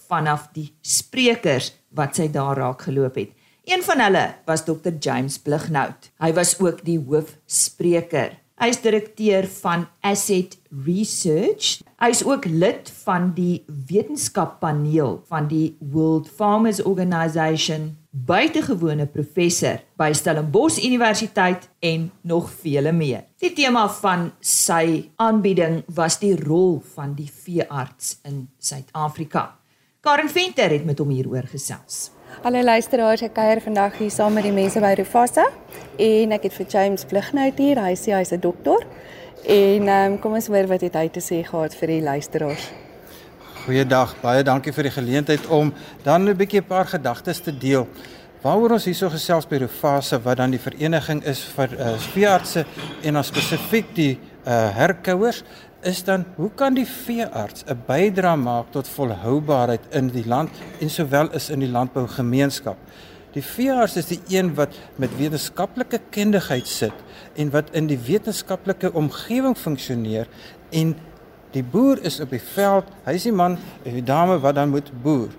vanaf 0.10 0.50
die 0.54 0.68
sprekers 0.82 1.72
wat 1.96 2.20
sy 2.20 2.28
daar 2.32 2.58
raak 2.60 2.86
geloop 2.88 3.18
het. 3.18 3.32
Een 3.70 3.84
van 3.86 4.02
hulle 4.02 4.24
was 4.46 4.64
Dr 4.66 4.96
James 5.00 5.38
Blighnout. 5.42 6.12
Hy 6.22 6.32
was 6.34 6.56
ook 6.60 6.84
die 6.86 6.98
hoofspreker. 7.00 8.38
Hy 8.60 8.74
is 8.74 8.82
direkteur 8.84 9.46
van 9.62 9.86
Asset 10.04 10.58
Research. 10.84 11.78
Hy 12.04 12.10
is 12.12 12.26
ook 12.28 12.44
lid 12.44 12.90
van 13.06 13.30
die 13.38 13.62
wetenskappaneel 13.88 15.22
van 15.32 15.48
die 15.48 15.78
World 15.80 16.28
Farmers 16.28 16.82
Organization 16.84 17.94
buitengewone 18.12 19.06
professor 19.14 19.80
by 19.96 20.10
Stellenbosch 20.12 20.82
Universiteit 20.84 21.70
en 21.80 22.10
nog 22.28 22.52
vele 22.52 22.92
meer. 22.92 23.30
Die 23.40 23.54
tema 23.56 23.86
van 24.02 24.34
sy 24.44 25.08
aanbieding 25.16 25.86
was 25.96 26.20
die 26.20 26.36
rol 26.36 26.82
van 26.98 27.16
die 27.16 27.32
veearts 27.32 28.18
in 28.28 28.50
Suid-Afrika. 28.60 29.54
Karen 30.04 30.28
Venter 30.28 30.76
het 30.76 30.84
met 30.84 31.00
hom 31.00 31.16
hieroor 31.16 31.48
gesels. 31.48 32.10
Hallo 32.38 32.62
luisteraars, 32.64 33.24
ek 33.26 33.34
kuier 33.36 33.60
vandag 33.60 33.98
hier 33.98 34.12
saam 34.14 34.36
met 34.38 34.46
die 34.46 34.54
mense 34.54 34.80
by 34.80 34.94
Rufasa 34.96 35.44
en 36.00 36.36
ek 36.36 36.46
het 36.48 36.54
vir 36.56 36.68
James 36.72 37.02
Blighnout 37.10 37.58
hier. 37.60 37.82
Hy 37.82 37.96
sê 38.00 38.14
hy's 38.16 38.32
'n 38.32 38.40
dokter. 38.40 38.86
En 39.44 39.90
um, 39.90 40.20
kom 40.22 40.38
ons 40.38 40.48
hoor 40.48 40.68
wat 40.70 40.82
hy 40.82 41.08
te 41.10 41.20
sê 41.20 41.42
gehad 41.44 41.74
vir 41.74 41.88
die 41.88 42.02
luisteraars. 42.02 42.70
Goeiedag. 43.66 44.16
Baie 44.22 44.44
dankie 44.44 44.72
vir 44.72 44.84
die 44.84 44.96
geleentheid 44.96 45.50
om 45.50 45.74
dan 46.04 46.30
'n 46.30 46.38
bietjie 46.38 46.62
'n 46.62 46.70
paar 46.70 46.86
gedagtes 46.86 47.42
te 47.42 47.52
deel. 47.52 47.88
Waaroor 48.42 48.72
ons 48.72 48.86
hierso 48.86 49.10
gesels 49.10 49.48
by 49.48 49.58
Rofasa 49.58 50.20
wat 50.24 50.38
dan 50.38 50.52
die 50.52 50.62
vereniging 50.62 51.26
is 51.26 51.44
vir 51.44 51.70
uh, 51.76 51.98
veeartse 52.14 52.66
en 53.04 53.14
dan 53.14 53.24
spesifiek 53.24 53.96
die 53.96 54.20
uh, 54.46 54.70
herkouers 54.78 55.44
is 55.82 56.04
dan 56.04 56.26
hoe 56.36 56.50
kan 56.56 56.74
die 56.74 56.88
veearts 56.88 57.64
'n 57.68 57.82
bydrae 57.88 58.36
maak 58.36 58.72
tot 58.72 58.88
volhoubaarheid 58.88 59.82
in 59.90 60.08
die 60.08 60.28
land 60.28 60.50
en 60.80 60.90
sowel 60.90 61.32
is 61.32 61.50
in 61.50 61.60
die 61.60 61.72
landbougemeenskap. 61.72 62.78
Die 63.32 63.44
veearts 63.44 63.96
is 63.96 64.06
die 64.06 64.20
een 64.28 64.56
wat 64.56 64.76
met 64.96 65.18
wetenskaplike 65.18 66.00
kundigheid 66.10 66.68
sit 66.68 66.94
en 67.36 67.52
wat 67.52 67.70
in 67.72 67.88
die 67.88 68.00
wetenskaplike 68.00 68.94
omgewing 68.94 69.58
funksioneer 69.58 70.28
en 70.70 70.96
die 71.52 71.64
boer 71.64 72.02
is 72.06 72.20
op 72.20 72.30
die 72.30 72.42
veld, 72.42 72.86
hy 73.06 73.14
is 73.14 73.24
die 73.24 73.34
man 73.34 73.58
die 73.84 74.04
dame 74.04 74.40
wat 74.40 74.56
dan 74.56 74.70
moet 74.70 74.92
boer. 75.04 75.30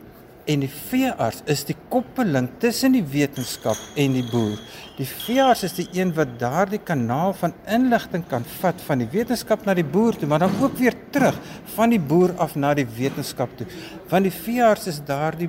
En 0.48 0.62
die 0.64 0.70
veearts 0.72 1.42
is 1.52 1.66
die 1.68 1.76
koppeling 1.92 2.48
tussen 2.62 2.94
die 2.96 3.04
wetenskap 3.04 3.78
en 4.00 4.14
die 4.16 4.24
boer. 4.30 4.56
Die 5.00 5.06
veearts 5.08 5.62
is 5.64 5.74
die 5.76 5.86
een 5.96 6.10
wat 6.16 6.34
daardie 6.40 6.80
kanaal 6.84 7.32
van 7.40 7.54
inligting 7.72 8.24
kan 8.28 8.44
vat 8.60 8.80
van 8.84 9.00
die 9.00 9.08
wetenskap 9.12 9.62
na 9.64 9.74
die 9.76 9.84
boer 9.86 10.16
toe, 10.16 10.28
maar 10.28 10.42
dan 10.42 10.56
ook 10.60 10.76
weer 10.80 10.96
terug 11.12 11.36
van 11.74 11.92
die 11.94 12.00
boer 12.00 12.34
af 12.40 12.56
na 12.56 12.72
die 12.76 12.84
wetenskap 12.84 13.52
toe. 13.56 13.66
Want 14.10 14.28
die 14.28 14.34
veearts 14.34 14.90
is 14.90 14.98
daardie 15.06 15.48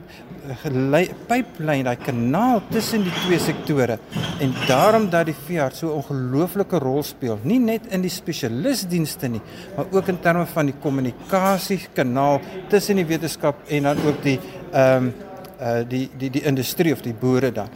eh, 0.52 1.02
pyplyn, 1.28 1.84
daai 1.88 1.98
kanaal 2.00 2.62
tussen 2.72 3.04
die 3.08 3.16
twee 3.26 3.40
sektore. 3.44 4.00
En 4.44 4.56
daarom 4.68 5.10
dat 5.12 5.28
die 5.32 5.38
veearts 5.48 5.84
so 5.84 5.92
'n 5.92 6.00
ongelooflike 6.00 6.80
rol 6.80 7.04
speel, 7.04 7.40
nie 7.44 7.60
net 7.60 7.92
in 7.92 8.02
die 8.02 8.10
spesialisdienste 8.10 9.28
nie, 9.28 9.42
maar 9.76 9.86
ook 9.92 10.08
in 10.08 10.20
terme 10.20 10.46
van 10.46 10.66
die 10.66 10.76
kommunikasie 10.80 11.88
kanaal 11.94 12.40
tussen 12.70 12.96
die 12.96 13.06
wetenskap 13.06 13.56
en 13.68 13.84
dan 13.84 13.98
ook 14.06 14.24
die 14.24 14.40
ehm 14.72 15.06
um, 15.06 15.14
uh 15.62 15.84
die 15.88 16.10
die 16.18 16.30
die 16.30 16.44
industrie 16.50 16.94
of 16.94 17.02
die 17.02 17.14
boere 17.14 17.52
dan. 17.52 17.70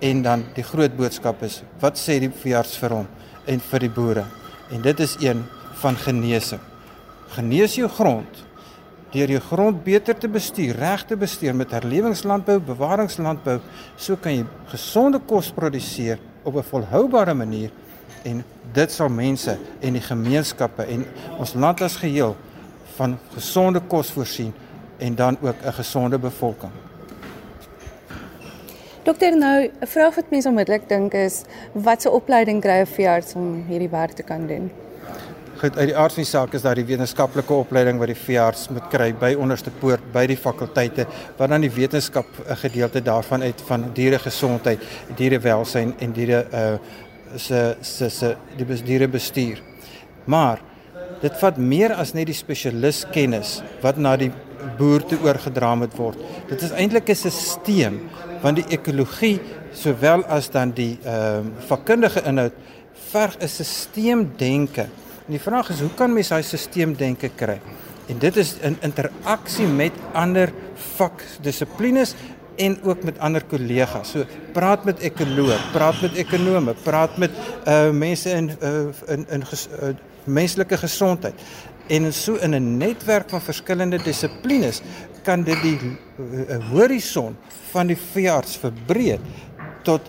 En 0.00 0.22
dan 0.22 0.44
die 0.54 0.64
groot 0.64 0.96
boodskap 0.96 1.42
is 1.42 1.62
wat 1.80 1.98
sê 1.98 2.18
die 2.18 2.30
veearts 2.30 2.76
vir 2.78 2.90
hom 2.90 3.06
en 3.46 3.60
vir 3.60 3.80
die 3.86 3.90
boere. 3.90 4.24
En 4.70 4.82
dit 4.82 5.00
is 5.00 5.16
een 5.20 5.44
van 5.80 5.96
genesing. 5.96 6.60
Genees 7.28 7.74
jou 7.74 7.88
grond 7.88 8.44
deur 9.12 9.30
jou 9.30 9.40
grond 9.40 9.84
beter 9.84 10.16
te 10.18 10.28
bestuur, 10.28 10.76
reg 10.76 11.04
te 11.08 11.16
bestuur 11.16 11.54
met 11.56 11.70
herlewingslandbou, 11.72 12.58
bewaringslandbou, 12.60 13.56
so 13.96 14.16
kan 14.20 14.34
jy 14.34 14.44
gesonde 14.68 15.20
kos 15.24 15.48
produseer 15.56 16.18
op 16.44 16.56
'n 16.56 16.62
volhoubare 16.62 17.34
manier 17.34 17.70
en 18.24 18.44
dit 18.72 18.92
sal 18.92 19.08
mense 19.08 19.58
en 19.80 19.92
die 19.92 20.02
gemeenskappe 20.02 20.84
en 20.84 21.04
ons 21.38 21.54
land 21.54 21.80
as 21.80 21.96
geheel 21.96 22.36
van 22.96 23.18
gesonde 23.34 23.80
kos 23.80 24.10
voorsien 24.10 24.52
en 24.98 25.14
dan 25.14 25.36
ook 25.40 25.56
'n 25.64 25.72
gesonde 25.72 26.18
bevolking. 26.18 26.72
Dokter 29.02 29.36
nou, 29.36 29.70
'n 29.80 29.86
vraag 29.86 30.14
wat 30.14 30.30
mense 30.30 30.48
onmiddellik 30.48 30.88
dink 30.88 31.12
is, 31.12 31.42
watse 31.72 32.10
opleiding 32.10 32.60
kry 32.60 32.80
'n 32.80 32.86
veearts 32.86 33.34
om 33.34 33.64
hierdie 33.68 33.88
werk 33.88 34.12
te 34.12 34.22
kan 34.22 34.46
doen? 34.46 34.70
Goed, 35.58 35.76
uit 35.76 35.88
die 35.90 35.96
aard 35.96 36.12
van 36.12 36.22
die 36.22 36.30
saak 36.30 36.52
is 36.54 36.62
daar 36.62 36.74
die 36.74 36.84
wetenskaplike 36.84 37.52
opleiding 37.52 37.98
wat 37.98 38.06
die 38.06 38.20
veearts 38.20 38.68
moet 38.68 38.84
kry 38.92 39.08
by 39.14 39.32
onderste 39.34 39.70
poort 39.70 40.04
by 40.12 40.22
die 40.26 40.36
fakulteite 40.36 41.06
wat 41.36 41.48
dan 41.48 41.60
die 41.60 41.70
wetenskap 41.70 42.26
'n 42.46 42.56
gedeelte 42.56 43.02
daarvan 43.02 43.42
uit 43.42 43.62
van 43.66 43.90
dieregesondheid, 43.94 44.78
dierewelsyn 45.16 45.94
en 45.98 46.12
diere 46.12 46.46
uh 46.52 46.78
se 47.36 47.76
se 47.80 48.08
se 48.10 48.36
die 48.56 48.82
diere 48.82 49.08
bestuur. 49.08 49.62
Maar 50.24 50.60
dit 51.20 51.38
vat 51.40 51.56
meer 51.56 51.92
as 51.94 52.14
net 52.14 52.26
die 52.26 52.34
spesialis 52.34 53.04
kennis 53.10 53.62
wat 53.82 53.96
na 53.96 54.16
die 54.16 54.30
boer 54.78 55.04
toe 55.04 55.18
oorgedra 55.24 55.74
moet 55.74 55.94
word. 55.96 56.18
Dit 56.48 56.62
is 56.62 56.70
eintlik 56.70 57.08
'n 57.08 57.14
stelsel 57.14 57.98
want 58.42 58.56
die 58.56 58.68
ekologie 58.68 59.40
sowel 59.72 60.24
as 60.26 60.50
dan 60.50 60.70
die 60.70 60.98
ehm 61.04 61.46
uh, 61.46 61.66
vakkundige 61.66 62.22
inhoud 62.24 62.52
verg 63.10 63.36
'n 63.38 63.48
stelseldenke. 63.48 64.86
En 65.26 65.32
die 65.36 65.40
vraag 65.40 65.70
is 65.70 65.80
hoe 65.80 65.94
kan 65.94 66.12
mens 66.12 66.28
daai 66.28 66.42
stelseldenke 66.42 67.30
kry? 67.36 67.60
En 68.08 68.18
dit 68.18 68.36
is 68.36 68.56
in 68.64 68.76
interaksie 68.80 69.66
met 69.66 69.92
ander 70.12 70.52
vakdissiplines 70.96 72.14
en 72.58 72.78
ook 72.82 73.02
met 73.02 73.18
ander 73.18 73.44
kollegas. 73.44 74.10
So 74.10 74.24
praat 74.52 74.84
met 74.84 75.00
ekoloë, 75.04 75.58
praat 75.72 76.00
met 76.02 76.16
ekonome, 76.18 76.74
praat 76.82 77.16
met 77.16 77.34
uh 77.66 77.90
mense 77.90 78.30
in 78.30 78.50
uh 78.62 78.88
in 79.14 79.26
in 79.28 79.44
ges, 79.46 79.68
uh, 79.82 79.94
menslike 80.24 80.76
gesondheid. 80.76 81.34
En 81.88 82.12
so 82.12 82.34
in 82.34 82.54
'n 82.54 82.76
netwerk 82.76 83.30
van 83.30 83.40
verskillende 83.40 84.02
dissiplines 84.02 84.80
kan 85.22 85.42
dit 85.42 85.62
die 85.62 85.78
uh, 85.80 86.70
horison 86.70 87.36
van 87.70 87.86
die 87.86 87.98
veearts 88.12 88.56
verbreed 88.56 89.20
tot 89.82 90.00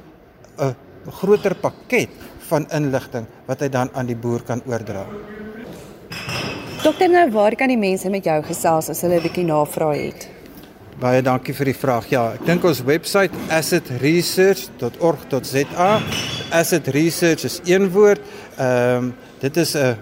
'n 0.58 0.76
groter 1.10 1.56
pakket 1.56 2.10
van 2.50 2.66
inligting 2.72 3.26
wat 3.46 3.60
hy 3.60 3.70
dan 3.70 3.90
aan 3.94 4.06
die 4.06 4.16
boer 4.16 4.44
kan 4.44 4.62
oordra. 4.66 5.06
Dokter, 6.84 7.10
nou 7.10 7.32
waar 7.32 7.56
kan 7.56 7.68
die 7.68 7.78
mense 7.78 8.10
met 8.10 8.24
jou 8.24 8.44
gesels 8.44 8.90
as 8.90 9.02
hulle 9.02 9.16
'n 9.20 9.22
bietjie 9.22 9.46
navrae 9.46 10.06
het? 10.06 10.30
Baie 11.00 11.22
dankie 11.22 11.54
vir 11.54 11.66
die 11.66 11.76
vraag. 11.76 12.10
Ja, 12.10 12.34
ek 12.34 12.46
dink 12.46 12.64
ons 12.64 12.84
webwerf 12.84 13.32
assetresearch.org.za. 13.50 16.02
Asset 16.52 16.88
Research 16.88 17.44
is 17.44 17.62
een 17.64 17.92
woord. 17.92 18.22
Ehm 18.58 18.96
um, 18.96 19.16
dit 19.40 19.58
is 19.58 19.76
'n 19.76 19.96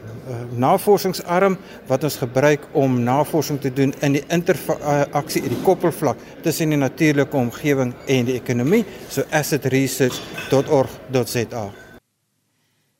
navorsingsarm 0.57 1.57
wat 1.87 2.03
ons 2.03 2.17
gebruik 2.21 2.67
om 2.71 3.03
navorsing 3.03 3.61
te 3.61 3.73
doen 3.73 3.93
in 4.05 4.11
die 4.17 4.23
interaksie 4.33 5.43
in 5.43 5.49
die 5.55 5.63
koppelvlak 5.65 6.17
tussen 6.45 6.69
die 6.73 6.79
natuurlike 6.79 7.37
omgewing 7.37 7.93
en 8.05 8.25
die 8.27 8.35
ekonomie. 8.39 8.85
So 9.09 9.21
assetresearch.org.za. 9.31 11.65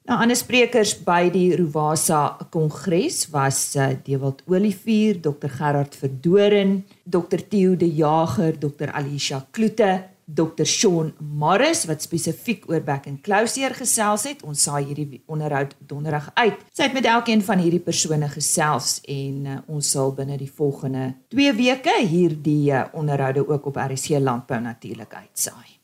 Nou 0.08 0.16
ander 0.24 0.38
sprekers 0.40 0.94
by 1.04 1.26
die 1.34 1.50
Rovasa 1.60 2.38
Kongres 2.54 3.26
was 3.34 3.58
uh, 3.76 3.90
Dewald 4.06 4.40
Olivier, 4.48 5.18
Dr 5.20 5.52
Gerard 5.52 5.98
Verdoren, 6.00 6.86
Dr 7.04 7.44
Theo 7.50 7.76
de 7.76 7.90
Jager, 7.92 8.56
Dr 8.56 8.94
Alicia 8.96 9.42
Kloete, 9.52 10.17
Dr 10.28 10.66
Shaun 10.68 11.14
Morris 11.20 11.86
wat 11.88 12.04
spesifiek 12.04 12.66
oor 12.68 12.82
back 12.84 13.06
and 13.08 13.22
closure 13.24 13.72
gesels 13.78 14.26
het. 14.28 14.42
Ons 14.44 14.66
saai 14.68 14.84
hierdie 14.90 15.22
onderhoud 15.32 15.72
donderdag 15.88 16.34
uit. 16.36 16.66
Sy 16.76 16.90
het 16.90 16.98
met 16.98 17.08
elkeen 17.08 17.40
van 17.48 17.64
hierdie 17.64 17.80
persone 17.84 18.28
gesels 18.34 18.98
en 19.08 19.46
uh, 19.48 19.58
ons 19.72 19.92
sal 19.96 20.12
binne 20.18 20.36
die 20.36 20.52
volgende 20.52 21.14
2 21.32 21.54
weke 21.56 21.96
hierdie 22.04 22.74
uh, 22.76 22.84
onderhoude 22.92 23.46
ook 23.48 23.70
op 23.72 23.80
RC 23.88 24.20
Landbou 24.20 24.60
natuurlik 24.62 25.16
uitsaai. 25.16 25.78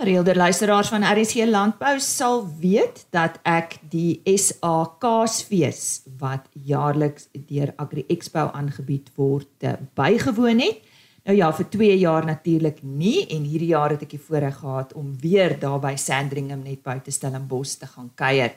Gereelde 0.00 0.34
luisteraars 0.34 0.88
van 0.88 1.04
RSC 1.04 1.44
Landbou 1.46 2.00
sal 2.00 2.40
weet 2.58 3.04
dat 3.14 3.36
ek 3.46 3.76
die 3.92 4.22
SA 4.24 4.96
Kaasfees 5.04 6.00
wat 6.18 6.48
jaarliks 6.56 7.28
deur 7.36 7.74
Agri 7.76 8.06
Expo 8.08 8.48
aangebied 8.56 9.12
word 9.20 9.68
bygewoon 9.94 10.64
het. 10.64 10.80
Nou 11.22 11.36
ja, 11.38 11.52
vir 11.54 11.68
2 11.70 11.96
jaar 12.00 12.24
natuurlik 12.26 12.80
nie 12.82 13.22
en 13.30 13.44
hierdie 13.46 13.70
jaar 13.70 13.92
het 13.94 14.00
ek 14.02 14.16
die 14.16 14.22
voorreg 14.22 14.56
gehad 14.58 14.94
om 14.98 15.12
weer 15.22 15.54
daar 15.60 15.78
by 15.82 15.94
Sandringham 15.94 16.64
net 16.66 16.82
buite 16.82 17.14
Stellenbosch 17.14 17.76
te 17.78 17.86
gaan 17.86 18.08
kuier. 18.18 18.56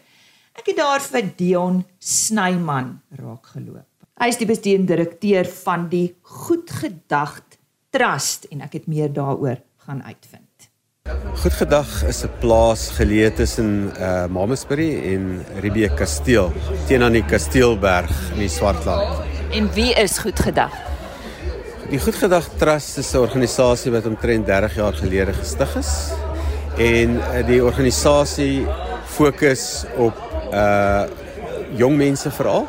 Ek 0.58 0.72
het 0.72 0.80
daar 0.80 1.04
vir 1.04 1.30
Dion 1.38 1.84
Snyman 2.00 2.96
raak 3.20 3.52
geloop. 3.54 3.86
Hy 4.18 4.30
is 4.32 4.40
die 4.42 4.50
bestuurende 4.50 4.96
direkteur 4.96 5.46
van 5.66 5.90
die 5.92 6.08
Goedgedagte 6.24 7.60
Trust 7.94 8.50
en 8.50 8.66
ek 8.66 8.80
het 8.80 8.90
meer 8.90 9.14
daaroor 9.14 9.62
gaan 9.86 10.02
uitvind. 10.02 10.42
Goedgedag 11.44 12.02
is 12.10 12.24
'n 12.26 12.34
plaas 12.42 12.90
geleë 12.98 13.36
tussen 13.36 13.94
uh 14.00 14.26
Mamasbury 14.26 15.14
en 15.14 15.46
Riebeek 15.62 15.96
Kasteel, 15.96 16.52
teen 16.88 17.04
aan 17.04 17.14
die 17.14 17.26
Kasteelberg 17.26 18.32
in 18.34 18.40
die 18.40 18.50
Swartland. 18.50 19.22
En 19.52 19.70
wie 19.74 19.94
is 19.94 20.18
Goedgedag? 20.18 20.95
Die 21.86 22.00
Goedgedag 22.02 22.48
Trust 22.58 22.98
is 22.98 23.14
'n 23.14 23.18
organisasie 23.22 23.92
wat 23.92 24.06
omtrent 24.06 24.46
30 24.46 24.76
jaar 24.76 24.94
gelede 24.94 25.34
gestig 25.34 25.76
is 25.76 26.10
en 26.78 27.10
uh, 27.18 27.46
die 27.46 27.64
organisasie 27.64 28.66
fokus 29.06 29.86
op 29.98 30.18
uh 30.54 31.04
jong 31.78 31.98
mense 31.98 32.32
veral 32.32 32.66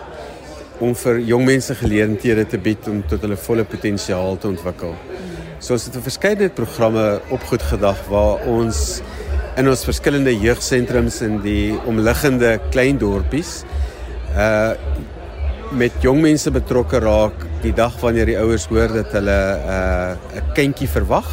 om 0.79 0.93
vir 0.95 1.21
jong 1.21 1.45
mense 1.45 1.75
geleenthede 1.75 2.45
te 2.47 2.59
bied 2.59 2.89
om 2.89 3.01
tot 3.09 3.21
hulle 3.21 3.37
volle 3.37 3.65
potensiaal 3.65 4.37
te 4.37 4.49
ontwikkel. 4.49 4.93
So 5.61 5.73
ons 5.73 5.85
het 5.85 5.97
'n 5.97 6.03
verskeidenheid 6.03 6.55
programme 6.55 7.21
opgoedgedag 7.31 8.05
waar 8.09 8.45
ons 8.47 9.01
in 9.57 9.69
ons 9.69 9.85
verskillende 9.85 10.37
jeugsentrums 10.37 11.23
in 11.23 11.41
die 11.41 11.73
omliggende 11.87 12.61
klein 12.71 12.99
dorpies 12.99 13.65
uh 14.37 14.77
met 15.75 15.93
jong 16.03 16.21
mense 16.23 16.51
betrokke 16.51 17.01
raak 17.03 17.45
die 17.63 17.73
dag 17.75 17.95
wanneer 18.01 18.29
die 18.29 18.37
ouers 18.39 18.67
hoor 18.71 18.93
dat 18.93 19.15
hulle 19.17 19.39
uh 19.67 20.39
'n 20.39 20.53
kindjie 20.55 20.89
verwag 20.89 21.27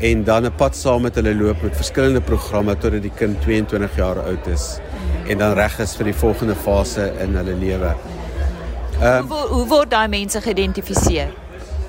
en 0.00 0.24
dan 0.24 0.44
'n 0.46 0.52
pad 0.56 0.76
saam 0.76 1.02
met 1.02 1.14
hulle 1.14 1.34
loop 1.34 1.62
met 1.62 1.76
verskillende 1.76 2.20
programme 2.20 2.76
totdat 2.76 3.02
die 3.02 3.12
kind 3.16 3.40
22 3.40 3.96
jaar 3.96 4.18
oud 4.18 4.46
is 4.46 4.78
en 5.28 5.38
dan 5.38 5.54
reg 5.54 5.78
is 5.78 5.96
vir 5.96 6.04
die 6.04 6.14
volgende 6.14 6.54
fase 6.54 7.12
in 7.20 7.34
hulle 7.36 7.54
lewe. 7.54 7.94
Uh, 9.02 9.20
hoe, 9.20 9.46
hoe 9.48 9.66
word 9.66 9.90
daai 9.90 10.08
mense 10.08 10.40
geïdentifiseer? 10.40 11.32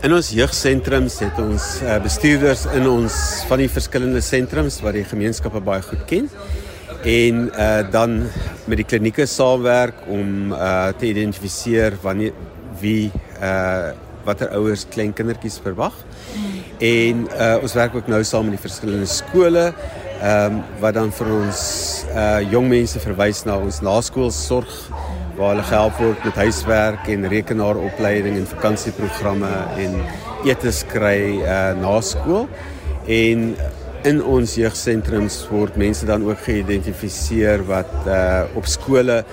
In 0.01 0.13
ons 0.13 0.29
jeugsentrums 0.29 1.19
het 1.19 1.39
ons 1.39 1.81
uh, 1.83 1.99
bestuurders 2.01 2.65
in 2.65 2.87
ons 2.89 3.43
van 3.47 3.57
die 3.57 3.69
verskillende 3.69 4.21
sentrums 4.21 4.81
wat 4.81 4.93
die 4.93 5.03
gemeenskappe 5.03 5.59
baie 5.59 5.81
goed 5.81 6.05
ken 6.05 6.29
en 7.05 7.49
uh, 7.53 7.83
dan 7.91 8.17
met 8.65 8.81
die 8.81 8.87
klinieke 8.87 9.27
saamwerk 9.29 10.07
om 10.09 10.51
uh, 10.53 10.89
te 10.97 11.05
identifiseer 11.05 11.97
wanneer 12.01 12.33
wie 12.81 13.11
uh, 13.41 13.93
watter 14.25 14.49
ouers 14.57 14.87
klein 14.89 15.13
kindertjies 15.13 15.59
verwag. 15.61 15.93
En 16.81 17.27
uh, 17.29 17.51
ons 17.61 17.77
werk 17.77 17.95
ook 17.95 18.09
nou 18.09 18.23
saam 18.25 18.49
met 18.49 18.57
die 18.57 18.65
verskillende 18.65 19.09
skole 19.09 19.69
ehm 20.15 20.53
um, 20.55 20.61
wat 20.79 20.95
dan 20.95 21.09
vir 21.11 21.27
ons 21.35 21.61
uh 22.15 22.39
jong 22.47 22.69
mense 22.71 22.99
verwys 23.03 23.41
na 23.43 23.57
ons 23.59 23.81
naskoolsorg 23.83 24.71
waar 25.35 25.51
hulle 25.51 25.65
gehelp 25.67 25.97
word 25.99 26.23
met 26.23 26.39
huiswerk 26.39 27.09
en 27.11 27.27
rekenaaropleiding 27.33 28.37
en 28.39 28.47
vakansieprogramme 28.47 29.51
en 29.83 29.97
etes 30.47 30.85
kry 30.87 31.43
uh 31.43 31.73
na 31.81 31.97
skool 31.99 32.47
en 33.11 33.43
in 34.05 34.19
ons 34.21 34.53
jeugsentrums 34.59 35.39
word 35.49 35.77
mense 35.81 36.05
dan 36.05 36.23
ook 36.27 36.43
geïdentifiseer 36.45 37.63
wat 37.65 37.91
uh 38.05 38.43
op 38.59 38.67
skole 38.69 39.23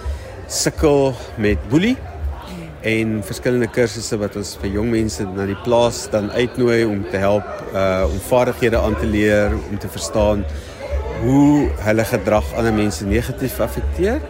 sukkel 0.48 1.12
met 1.36 1.60
boelie 1.68 1.96
en 2.88 3.18
verskillende 3.22 3.68
kursusse 3.70 4.16
wat 4.18 4.36
ons 4.40 4.54
vir 4.62 4.72
jong 4.78 4.88
mense 4.94 5.26
na 5.36 5.44
die 5.50 5.58
plaas 5.66 6.06
dan 6.14 6.30
uitnooi 6.32 6.80
om 6.88 7.02
te 7.12 7.20
help 7.20 7.48
uh 7.76 8.08
om 8.08 8.16
vaardighede 8.30 8.80
aan 8.80 8.96
te 8.96 9.10
leer 9.12 9.52
om 9.58 9.76
te 9.78 9.92
verstaan 9.92 10.46
hoe 11.22 11.68
hulle 11.86 12.04
gedrag 12.08 12.48
ander 12.58 12.74
mense 12.74 13.06
negatief 13.06 13.60
affekteer. 13.62 14.24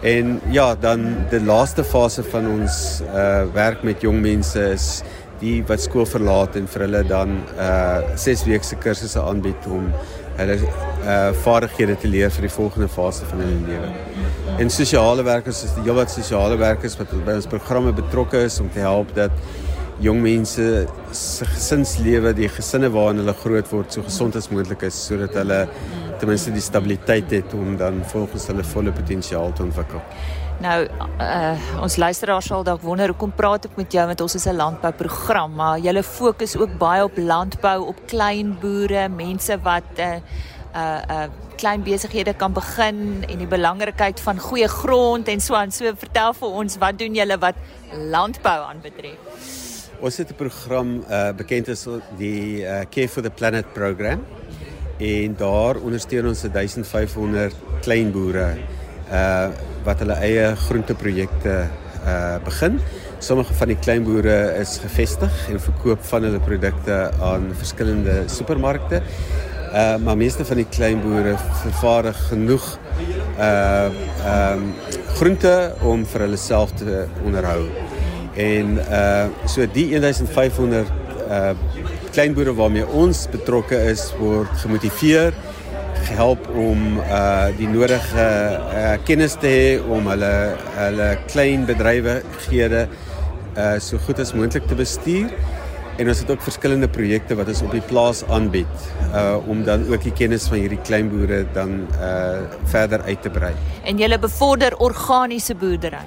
En 0.00 0.38
ja, 0.48 0.72
dan 0.80 1.02
die 1.28 1.42
laaste 1.44 1.84
fase 1.84 2.22
van 2.30 2.46
ons 2.48 3.02
uh 3.10 3.42
werk 3.52 3.82
met 3.84 4.06
jong 4.06 4.22
mense 4.22 4.70
is 4.70 4.86
die 5.40 5.60
wat 5.68 5.80
skool 5.80 6.06
verlaat 6.08 6.56
en 6.60 6.68
vir 6.70 6.86
hulle 6.86 7.02
dan 7.08 7.38
uh 7.56 8.16
6 8.16 8.44
weke 8.48 8.66
se 8.66 8.76
kursusse 8.84 9.20
aanbied 9.20 9.68
om 9.72 9.88
hulle 10.38 10.58
uh 10.60 11.32
vaardighede 11.44 11.96
te 12.02 12.10
leer 12.12 12.32
vir 12.36 12.48
die 12.48 12.54
volgende 12.56 12.88
fase 12.88 13.28
van 13.30 13.42
hulle 13.44 13.62
lewe. 13.68 13.90
En 14.60 14.70
sosiale 14.70 15.24
werkers 15.24 15.64
is 15.64 15.74
die 15.78 15.86
heelwat 15.88 16.12
sosiale 16.12 16.58
werkers 16.60 16.98
wat 17.00 17.12
by 17.26 17.38
ons 17.40 17.48
programme 17.48 17.92
betrokke 17.96 18.44
is 18.50 18.60
om 18.60 18.68
te 18.72 18.84
help 18.84 19.14
dat 19.16 19.32
jong 20.00 20.20
mense 20.24 20.66
se 21.12 21.44
gesinslewe, 21.44 22.32
die 22.36 22.48
gesinne 22.48 22.88
waarin 22.92 23.20
hulle 23.20 23.34
groot 23.36 23.68
word, 23.72 23.92
so 23.92 24.04
gesond 24.06 24.36
as 24.38 24.48
moontlik 24.52 24.86
is 24.88 24.96
sodat 24.96 25.34
hulle 25.36 25.58
ten 26.20 26.28
minste 26.28 26.52
die 26.54 26.64
stabiliteit 26.64 27.32
het 27.36 27.52
om 27.56 27.76
dan 27.80 28.00
volgens 28.12 28.46
hulle 28.48 28.64
volle 28.72 28.94
potensiaal 28.96 29.52
te 29.56 29.66
ontwikkel. 29.66 30.00
Nou, 30.60 30.80
uh, 30.84 31.80
ons 31.80 31.94
luisteraars 31.96 32.50
sal 32.50 32.64
dalk 32.68 32.82
wonder 32.84 33.08
hoekom 33.14 33.30
praat 33.32 33.64
ek 33.64 33.78
met 33.80 33.94
jou 33.96 34.02
want 34.10 34.20
ons 34.20 34.34
is 34.36 34.44
'n 34.46 34.56
landbouprogram, 34.56 35.54
maar 35.56 35.78
julle 35.80 36.02
fokus 36.04 36.56
ook 36.56 36.76
baie 36.78 37.04
op 37.04 37.16
landbou, 37.16 37.86
op 37.88 37.96
klein 38.06 38.58
boere, 38.60 39.08
mense 39.08 39.56
wat 39.64 39.88
uh, 39.98 40.20
uh 40.76 41.00
uh 41.08 41.28
klein 41.56 41.82
besighede 41.82 42.34
kan 42.34 42.52
begin 42.52 43.24
en 43.28 43.38
die 43.38 43.46
belangrikheid 43.46 44.20
van 44.20 44.38
goeie 44.38 44.68
grond 44.68 45.28
en 45.28 45.40
so 45.40 45.54
aan. 45.54 45.70
So 45.70 45.92
vertel 45.96 46.32
vir 46.32 46.48
ons, 46.48 46.76
wat 46.78 46.98
doen 46.98 47.14
julle 47.14 47.38
wat 47.38 47.56
landbou 47.92 48.60
aanbetref? 48.68 49.16
Ons 50.00 50.16
het 50.16 50.30
'n 50.30 50.34
program 50.34 51.04
uh 51.08 51.32
bekend 51.32 51.68
as 51.68 51.88
die 52.18 52.64
uh, 52.64 52.84
Care 52.90 53.08
for 53.08 53.22
the 53.22 53.30
Planet 53.30 53.72
program 53.72 54.24
en 54.98 55.36
daar 55.36 55.76
ondersteun 55.76 56.26
ons 56.28 56.40
1500 56.42 57.54
klein 57.80 58.12
boere 58.12 58.56
uh 59.10 59.50
wat 59.84 60.02
hulle 60.02 60.16
eie 60.20 60.50
groenteprojekte 60.66 61.54
uh 62.04 62.36
begin. 62.44 62.80
Sommige 63.18 63.54
van 63.54 63.68
die 63.68 63.76
klein 63.76 64.04
boere 64.04 64.36
is 64.60 64.78
gevestig 64.82 65.46
en 65.52 65.60
verkoop 65.60 66.04
van 66.08 66.26
hulle 66.28 66.40
produkte 66.40 66.98
aan 67.20 67.50
verskillende 67.56 68.22
supermarkte. 68.28 69.02
Uh 69.72 69.96
maar 70.04 70.16
meeste 70.16 70.44
van 70.44 70.60
die 70.60 70.68
klein 70.68 71.00
boere 71.02 71.36
vervaardig 71.62 72.26
genoeg 72.28 72.66
uh 73.38 73.44
ehm 73.44 74.62
um, 74.62 74.74
groente 75.16 75.74
om 75.82 76.04
vir 76.06 76.26
hulle 76.26 76.40
self 76.40 76.72
te 76.80 77.04
onderhou. 77.24 77.68
En 78.34 78.78
uh 78.78 79.26
so 79.46 79.66
die 79.72 79.88
1500 79.98 80.88
uh 81.28 81.50
kleinboere 82.10 82.54
waarmee 82.54 82.86
ons 82.86 83.26
betrokke 83.30 83.78
is 83.90 84.08
word 84.18 84.50
gemotiveer 84.64 85.34
gehelp 86.08 86.48
om 86.56 86.98
uh 87.00 87.48
die 87.58 87.68
nodige 87.68 88.26
uh, 88.26 88.96
kennis 89.08 89.36
te 89.40 89.50
hê 89.50 89.70
om 89.96 90.08
hulle 90.10 90.32
hulle 90.76 91.08
klein 91.30 91.66
bedrywighede 91.68 92.86
uh 92.86 93.78
so 93.78 93.98
goed 94.06 94.22
as 94.22 94.34
moontlik 94.36 94.68
te 94.70 94.78
bestuur 94.78 95.32
en 96.00 96.08
ons 96.08 96.20
het 96.22 96.30
ook 96.32 96.42
verskillende 96.42 96.88
projekte 96.88 97.36
wat 97.36 97.50
ons 97.52 97.62
op 97.66 97.74
die 97.76 97.84
plaas 97.92 98.22
aanbied 98.32 98.84
uh 99.10 99.36
om 99.50 99.64
dan 99.66 99.84
ook 99.90 100.04
die 100.06 100.14
kennis 100.22 100.48
van 100.48 100.62
hierdie 100.62 100.80
kleinboere 100.88 101.42
dan 101.56 101.82
uh 101.98 102.44
verder 102.72 103.02
uit 103.08 103.22
te 103.22 103.30
brei. 103.30 103.52
En 103.84 103.98
jy 104.00 104.18
bevorder 104.18 104.76
organiese 104.78 105.54
boerdery. 105.54 106.04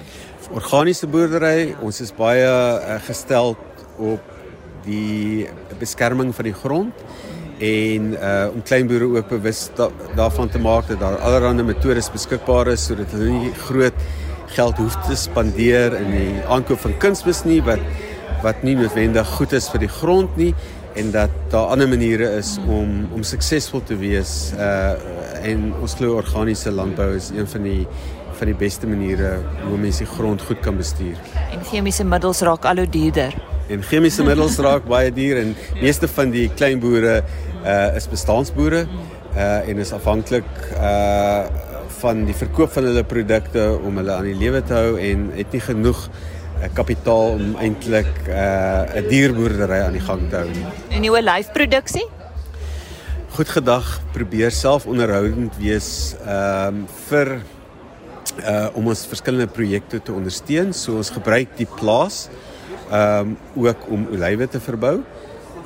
Organiese 0.52 1.06
boerdery, 1.08 1.74
ons 1.82 2.00
is 2.04 2.12
baie 2.14 2.46
uh, 2.46 2.98
gestel 3.06 3.54
op 3.98 4.32
die 4.84 5.46
beskerming 5.80 6.34
van 6.36 6.50
die 6.50 6.56
grond 6.56 7.04
en 7.64 8.12
uh 8.12 8.54
om 8.54 8.62
kleinboere 8.62 9.08
ook 9.16 9.28
bewus 9.28 9.68
da 9.78 9.88
daarvan 10.18 10.48
te 10.48 10.58
maak 10.58 10.88
dat 10.88 11.00
daar 11.00 11.18
allerlei 11.18 11.62
metodes 11.62 12.10
beskikbaar 12.12 12.72
is 12.74 12.86
sodat 12.90 13.12
hulle 13.16 13.30
nie 13.30 13.52
groot 13.66 14.06
geld 14.56 14.78
hoef 14.78 14.96
te 15.06 15.16
spandeer 15.16 15.96
in 15.98 16.10
die 16.14 16.42
aankoop 16.48 16.82
van 16.84 16.96
kunsmis 17.02 17.44
nie 17.48 17.60
wat 17.64 17.82
wat 18.44 18.62
nie 18.62 18.76
noodwendig 18.76 19.28
goed 19.38 19.54
is 19.56 19.70
vir 19.72 19.84
die 19.86 19.92
grond 20.00 20.36
nie 20.36 20.52
en 20.94 21.10
dat 21.14 21.30
daar 21.50 21.72
ander 21.74 21.88
maniere 21.88 22.28
is 22.38 22.56
om 22.66 23.08
om 23.14 23.22
suksesvol 23.22 23.82
te 23.88 23.98
wees 24.02 24.52
uh 24.58 25.22
en 25.44 25.72
ons 25.84 25.92
glo 25.98 26.14
organiese 26.16 26.70
landbou 26.72 27.10
is 27.16 27.28
een 27.34 27.48
van 27.48 27.66
die 27.68 27.82
van 28.34 28.48
die 28.50 28.56
beste 28.58 28.88
maniere 28.88 29.36
hoe 29.66 29.78
mense 29.78 30.04
die 30.04 30.12
grond 30.16 30.42
goed 30.42 30.60
kan 30.64 30.76
bestuur. 30.76 31.18
En 31.52 31.60
chemiese 31.68 32.04
middels 32.04 32.40
raak 32.40 32.64
al 32.64 32.82
hoe 32.82 32.88
duurder 32.88 33.36
en 33.68 33.82
chemiese 33.82 34.24
middels 34.28 34.58
raak 34.62 34.88
baie 34.90 35.12
duur 35.14 35.40
en 35.40 35.54
meeste 35.80 36.08
van 36.10 36.32
die 36.34 36.48
klein 36.56 36.80
boere 36.82 37.20
uh 37.64 37.96
is 37.96 38.08
bestaansboere 38.10 38.84
uh 38.84 39.68
en 39.68 39.78
is 39.84 39.92
afhanklik 39.96 40.48
uh 40.76 41.44
van 42.02 42.24
die 42.28 42.34
verkoop 42.36 42.72
van 42.74 42.88
hulle 42.90 43.04
produkte 43.08 43.62
om 43.86 43.96
hulle 44.00 44.12
aan 44.12 44.26
die 44.28 44.36
lewe 44.36 44.60
te 44.66 44.74
hou 44.76 44.96
en 45.00 45.30
het 45.36 45.54
nie 45.54 45.62
genoeg 45.64 46.00
uh, 46.08 46.68
kapitaal 46.76 47.38
om 47.38 47.54
eintlik 47.62 48.10
uh 48.28 48.98
'n 49.00 49.08
dierboerdery 49.08 49.80
aan 49.86 49.96
die 49.96 50.04
gang 50.04 50.28
te 50.28 50.42
hou 50.42 50.48
nie. 50.50 50.66
En 50.90 51.00
nuwe 51.00 51.22
lyfproduksie? 51.22 52.04
Goed 53.34 53.48
gedag, 53.48 54.00
probeer 54.12 54.50
self 54.50 54.86
onderhoudend 54.86 55.56
wees 55.58 56.14
um 56.22 56.84
vir 57.08 57.40
uh 58.44 58.68
om 58.74 58.86
ons 58.92 59.06
verskillende 59.06 59.50
projekte 59.50 60.02
te 60.02 60.12
ondersteun. 60.12 60.72
So 60.72 60.96
ons 60.96 61.10
gebruik 61.10 61.56
die 61.56 61.68
plaas 61.78 62.28
ehm 62.94 63.34
um, 63.34 63.36
ook 63.66 63.86
om 63.90 64.06
olywe 64.12 64.48
te 64.48 64.60
verbou. 64.60 64.98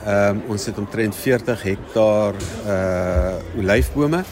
Ehm 0.05 0.37
um, 0.37 0.43
ons 0.55 0.67
het 0.67 0.79
omtrent 0.79 1.17
40 1.17 1.62
hektaar 1.62 2.35
uh 2.67 3.59
olyfbome 3.59 4.23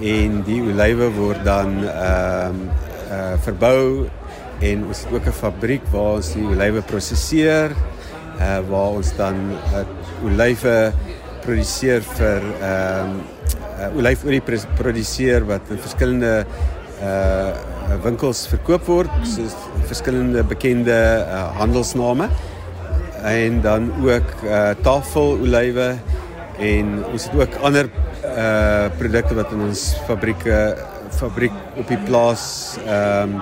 en 0.00 0.40
die 0.46 0.60
olywe 0.62 1.10
word 1.18 1.44
dan 1.46 1.76
ehm 1.86 2.62
um, 2.62 2.64
uh 3.12 3.34
verbou 3.46 4.08
en 4.62 4.86
ons 4.86 5.04
het 5.04 5.12
ook 5.12 5.26
'n 5.26 5.38
fabriek 5.38 5.84
waar 5.92 6.18
ons 6.18 6.32
die 6.32 6.46
olywe 6.46 6.82
prosesseer 6.82 7.76
uh 8.40 8.58
waar 8.70 8.90
ons 8.98 9.16
dan 9.16 9.36
uh, 9.74 9.84
olywe 10.24 10.92
produseer 11.44 12.02
vir 12.02 12.42
ehm 12.42 13.10
um, 13.10 13.20
uh, 13.78 13.96
olyfolie 13.98 14.42
produseer 14.76 15.44
wat 15.44 15.70
in 15.70 15.78
verskillende 15.78 16.46
uh 17.02 17.50
winkels 18.04 18.46
verkoop 18.50 18.86
word 18.88 19.26
soos 19.28 19.54
verskillende 19.90 20.42
bekende 20.48 20.96
uh, 21.26 21.44
handelsname 21.58 22.28
en 23.28 23.60
dan 23.62 23.90
ook 24.02 24.32
uh, 24.44 24.72
tafelolywe 24.82 25.92
en 26.62 27.04
ons 27.12 27.28
het 27.28 27.36
ook 27.38 27.60
ander 27.66 27.88
uh, 28.24 28.88
produkte 28.98 29.36
wat 29.38 29.52
in 29.54 29.66
ons 29.68 29.84
fabrieke 30.08 30.58
fabriek 31.12 31.54
op 31.76 31.88
die 31.92 32.00
plaas 32.06 32.44
ehm 32.86 33.36
um, 33.36 33.40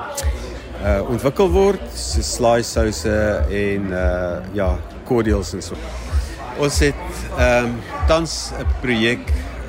uh, 0.80 1.00
ontwikkel 1.12 1.50
word 1.52 1.82
so 1.94 2.24
slaai 2.24 2.62
souse 2.66 3.16
en 3.62 3.90
uh, 3.92 4.40
ja 4.56 4.72
cordials 5.08 5.52
en 5.54 5.62
so. 5.64 5.78
Ons 6.60 6.80
het 6.84 7.06
ehm 7.36 7.70
um, 7.70 7.76
tans 8.08 8.52
'n 8.58 8.66
projek 8.82 9.22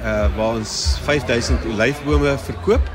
uh, 0.03 0.27
waar 0.37 0.57
ons 0.57 0.97
5000 1.05 1.65
olyfbome 1.73 2.37
verkoop 2.47 2.89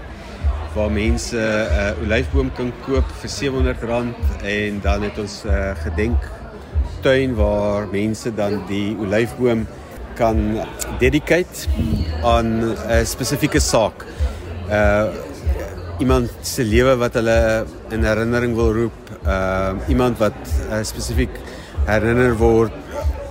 waar 0.76 0.92
mense 0.92 1.36
'n 1.36 1.40
uh, 1.40 2.02
olyfboom 2.04 2.50
kan 2.56 2.72
koop 2.84 3.06
vir 3.20 3.30
R700 3.30 4.44
en 4.44 4.80
dan 4.84 5.02
het 5.02 5.18
ons 5.18 5.44
'n 5.44 5.48
uh, 5.48 5.72
gedenk 5.84 6.20
tuin 7.00 7.34
waar 7.34 7.88
mense 7.92 8.34
dan 8.34 8.62
die 8.68 8.96
olyfboom 9.04 9.66
kan 10.14 10.36
dedicate 10.98 11.68
aan 12.22 12.48
'n 12.64 13.06
spesifieke 13.06 13.60
saak. 13.60 14.04
Uh 14.70 15.06
iemand 15.98 16.28
se 16.42 16.64
lewe 16.64 16.96
wat 16.96 17.14
hulle 17.14 17.64
in 17.90 18.04
herinnering 18.04 18.54
wil 18.54 18.72
roep, 18.72 19.00
uh 19.24 19.72
iemand 19.88 20.18
wat 20.18 20.36
uh, 20.70 20.82
spesifiek 20.82 21.32
herinner 21.86 22.36
word 22.36 22.72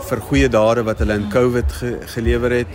vir 0.09 0.19
goeie 0.29 0.49
dade 0.49 0.83
wat 0.83 0.99
hulle 0.99 1.13
in 1.13 1.29
COVID 1.29 1.71
ge, 1.71 1.97
gelewer 2.15 2.51
het 2.51 2.67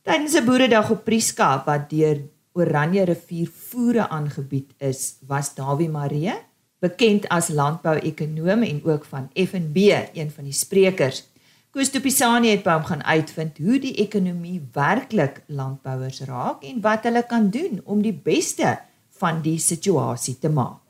Tydens 0.00 0.36
'n 0.38 0.46
boeredag 0.46 0.88
op 0.94 1.04
Prieska 1.04 1.62
wat 1.66 1.90
deur 1.90 2.22
Oranje 2.54 3.04
rivier 3.04 3.50
voere 3.68 4.08
aangebied 4.08 4.70
is, 4.78 5.16
was 5.26 5.54
Dawie 5.54 5.88
Maree, 5.88 6.32
bekend 6.80 7.28
as 7.28 7.48
landbou-ekonoom 7.48 8.62
en 8.62 8.80
ook 8.84 9.04
van 9.04 9.28
FNB, 9.34 9.76
een 10.14 10.30
van 10.30 10.44
die 10.44 10.52
sprekers. 10.52 11.24
Koos 11.70 11.90
Tupisani 11.90 12.48
het 12.48 12.62
by 12.62 12.70
hom 12.70 12.84
gaan 12.84 13.04
uitvind 13.04 13.58
hoe 13.58 13.78
die 13.78 13.94
ekonomie 13.96 14.62
werklik 14.72 15.42
landbouers 15.48 16.20
raak 16.20 16.64
en 16.64 16.80
wat 16.80 17.04
hulle 17.04 17.26
kan 17.26 17.50
doen 17.50 17.80
om 17.84 18.02
die 18.02 18.16
beste 18.16 18.78
van 19.18 19.42
die 19.42 19.58
situasie 19.58 20.38
te 20.38 20.48
maak. 20.48 20.83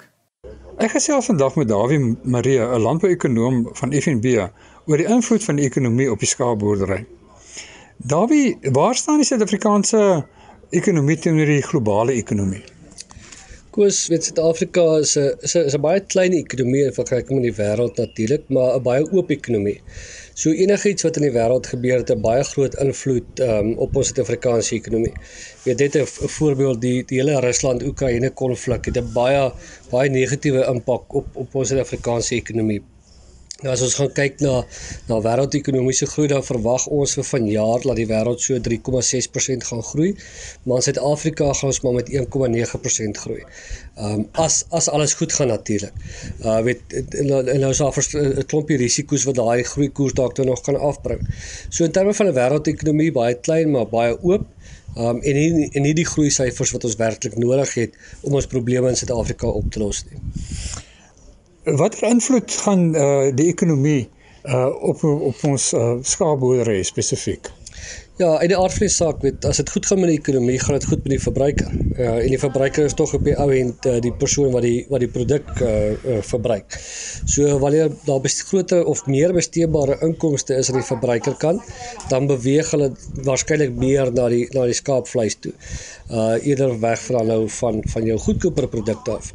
Ek 0.82 0.90
gesels 0.90 1.28
vandag 1.30 1.54
met 1.54 1.68
Dawie 1.68 2.16
Marie, 2.22 2.58
'n 2.58 2.82
landbouekonoom 2.82 3.68
van 3.72 3.92
FNB, 3.92 4.48
oor 4.86 4.96
die 4.96 5.06
invloed 5.06 5.44
van 5.44 5.56
die 5.56 5.64
ekonomie 5.64 6.10
op 6.10 6.18
die 6.18 6.28
skaapboerdery. 6.28 7.04
Dawie, 7.96 8.58
waar 8.72 8.94
staan 8.94 9.22
die 9.22 9.26
Suid-Afrikaanse 9.26 10.26
ekonomie 10.70 11.18
teenoor 11.18 11.46
die 11.46 11.62
globale 11.62 12.12
ekonomie? 12.12 12.62
Koos, 13.70 14.08
weet 14.10 14.24
Suid-Afrika 14.24 14.84
is 14.98 15.16
'n 15.16 15.32
is 15.42 15.74
'n 15.74 15.80
baie 15.80 16.00
klein 16.00 16.32
ekonomie 16.32 16.84
in 16.84 16.92
vergelyking 16.92 17.40
met 17.40 17.48
die 17.48 17.58
wêreld 17.62 17.96
natuurlik, 17.96 18.44
maar 18.48 18.76
'n 18.76 18.82
baie 18.82 19.12
oop 19.12 19.30
ekonomie. 19.30 19.80
So 20.34 20.50
enigiets 20.50 21.04
wat 21.06 21.18
in 21.20 21.28
die 21.28 21.34
wêreld 21.34 21.68
gebeur 21.70 22.00
het 22.00 22.10
'n 22.10 22.20
baie 22.20 22.42
groot 22.44 22.74
invloed 22.84 23.40
um, 23.40 23.68
op 23.84 23.96
ons 23.96 24.08
Suid-Afrikaanse 24.08 24.74
ekonomie. 24.74 25.12
Weet 25.64 25.78
net 25.78 25.94
'n 25.96 26.06
voorbeeld 26.36 26.80
die 26.80 27.04
die 27.04 27.20
hele 27.20 27.40
Rusland-Oekraïne 27.40 28.30
konflik 28.30 28.84
het 28.90 28.98
'n 28.98 29.12
baie 29.12 29.52
baie 29.90 30.10
negatiewe 30.10 30.66
impak 30.74 31.14
op 31.14 31.26
op 31.34 31.54
ons 31.54 31.68
Suid-Afrikaanse 31.68 32.34
ekonomie. 32.34 32.82
Nou 33.62 33.70
as 33.70 33.82
ons 33.86 33.92
gaan 33.94 34.08
kyk 34.10 34.40
na 34.42 34.52
na 35.06 35.20
wêreldekonomiese 35.22 36.08
groei 36.10 36.26
dan 36.32 36.42
verwag 36.42 36.88
ons 36.96 37.12
vir 37.14 37.26
vanjaar 37.28 37.84
dat 37.84 37.98
die 38.00 38.06
wêreld 38.10 38.42
so 38.42 38.58
3,6% 38.68 39.66
gaan 39.68 39.82
groei, 39.90 40.08
maar 40.64 40.80
in 40.80 40.86
Suid-Afrika 40.88 41.52
gaan 41.60 41.70
ons 41.70 41.78
maar 41.84 41.94
met 42.00 42.10
1,9% 42.10 43.20
groei. 43.22 43.44
Ehm 43.94 44.24
um, 44.24 44.24
as 44.44 44.64
as 44.74 44.88
alles 44.90 45.14
goed 45.20 45.36
gaan 45.38 45.52
natuurlik. 45.54 45.94
Uh 46.42 46.58
weet 46.66 46.96
en 46.98 47.30
nou 47.30 47.70
is 47.70 47.78
daar 47.78 47.94
'n 47.94 48.46
klompie 48.50 48.76
risiko's 48.76 49.26
wat 49.30 49.38
daai 49.38 49.62
groei 49.62 49.88
koers 49.88 50.18
dalk 50.18 50.38
nog 50.38 50.60
kan 50.60 50.80
afbring. 50.80 51.22
So 51.68 51.84
in 51.84 51.92
terme 51.92 52.14
van 52.14 52.26
'n 52.26 52.34
wêreldekonomie 52.34 53.12
baie 53.12 53.34
klein 53.34 53.70
maar 53.70 53.86
baie 53.86 54.18
oop. 54.22 54.46
Um 54.96 55.22
en 55.22 55.34
nie, 55.34 55.68
en 55.72 55.82
nie 55.82 55.94
die 55.94 56.06
groei 56.06 56.30
syfers 56.30 56.70
wat 56.70 56.84
ons 56.84 56.96
werklik 56.96 57.36
nodig 57.36 57.74
het 57.74 57.92
om 58.22 58.34
ons 58.34 58.46
probleme 58.46 58.88
in 58.88 58.96
Suid-Afrika 58.96 59.46
op 59.46 59.70
te 59.70 59.78
los 59.78 60.04
nie. 60.10 60.18
Watter 61.64 62.08
invloed 62.08 62.52
gaan 62.60 62.90
uh, 62.94 63.30
die 63.32 63.46
ekonomie 63.48 64.08
uh, 64.44 64.68
op 64.84 65.00
op 65.04 65.44
ons 65.48 65.70
uh, 65.72 65.94
skaapboerdery 66.04 66.82
spesifiek? 66.84 67.48
Ja, 68.20 68.34
uit 68.38 68.50
die 68.52 68.56
aard 68.58 68.74
van 68.76 68.84
die 68.84 68.92
saak, 68.92 69.22
weet 69.24 69.46
as 69.48 69.58
dit 69.62 69.70
goed 69.72 69.86
gaan 69.88 70.02
met 70.02 70.10
die 70.12 70.18
ekonomie, 70.18 70.58
gaan 70.60 70.76
dit 70.76 70.84
goed 70.86 71.00
met 71.02 71.14
die 71.14 71.22
verbruiker. 71.22 71.70
Ja, 71.96 72.10
uh, 72.12 72.18
en 72.20 72.34
die 72.34 72.38
verbruiker 72.38 72.84
is 72.84 72.94
tog 72.94 73.14
op 73.16 73.24
die 73.24 73.32
ou 73.40 73.46
end 73.56 73.88
uh, 73.88 73.94
die 74.04 74.12
persoon 74.12 74.52
wat 74.52 74.66
die 74.66 74.84
wat 74.92 75.00
die 75.02 75.08
produk 75.14 75.48
uh, 75.56 75.70
uh, 75.96 76.18
verbruik. 76.28 76.76
So 77.32 77.56
wanneer 77.62 77.88
daar 78.04 78.28
groter 78.50 78.84
of 78.84 79.06
meer 79.06 79.32
besteedbare 79.32 79.96
inkomste 80.04 80.58
is 80.60 80.68
aan 80.68 80.82
die 80.82 80.88
verbruiker 80.90 81.38
kant, 81.40 81.64
dan 82.12 82.28
beweeg 82.28 82.74
hulle 82.76 82.90
waarskynlik 83.24 83.72
meer 83.72 84.12
na 84.12 84.28
die 84.28 84.44
na 84.52 84.68
die 84.68 84.76
skaapvleis 84.76 85.40
toe. 85.40 85.54
Uh 86.12 86.36
eerder 86.44 86.76
weg 86.84 87.00
van 87.08 87.26
nou 87.32 87.48
van 87.48 87.80
van 87.96 88.04
jou 88.12 88.18
goedkoper 88.28 88.68
produkte 88.68 89.16
af. 89.16 89.32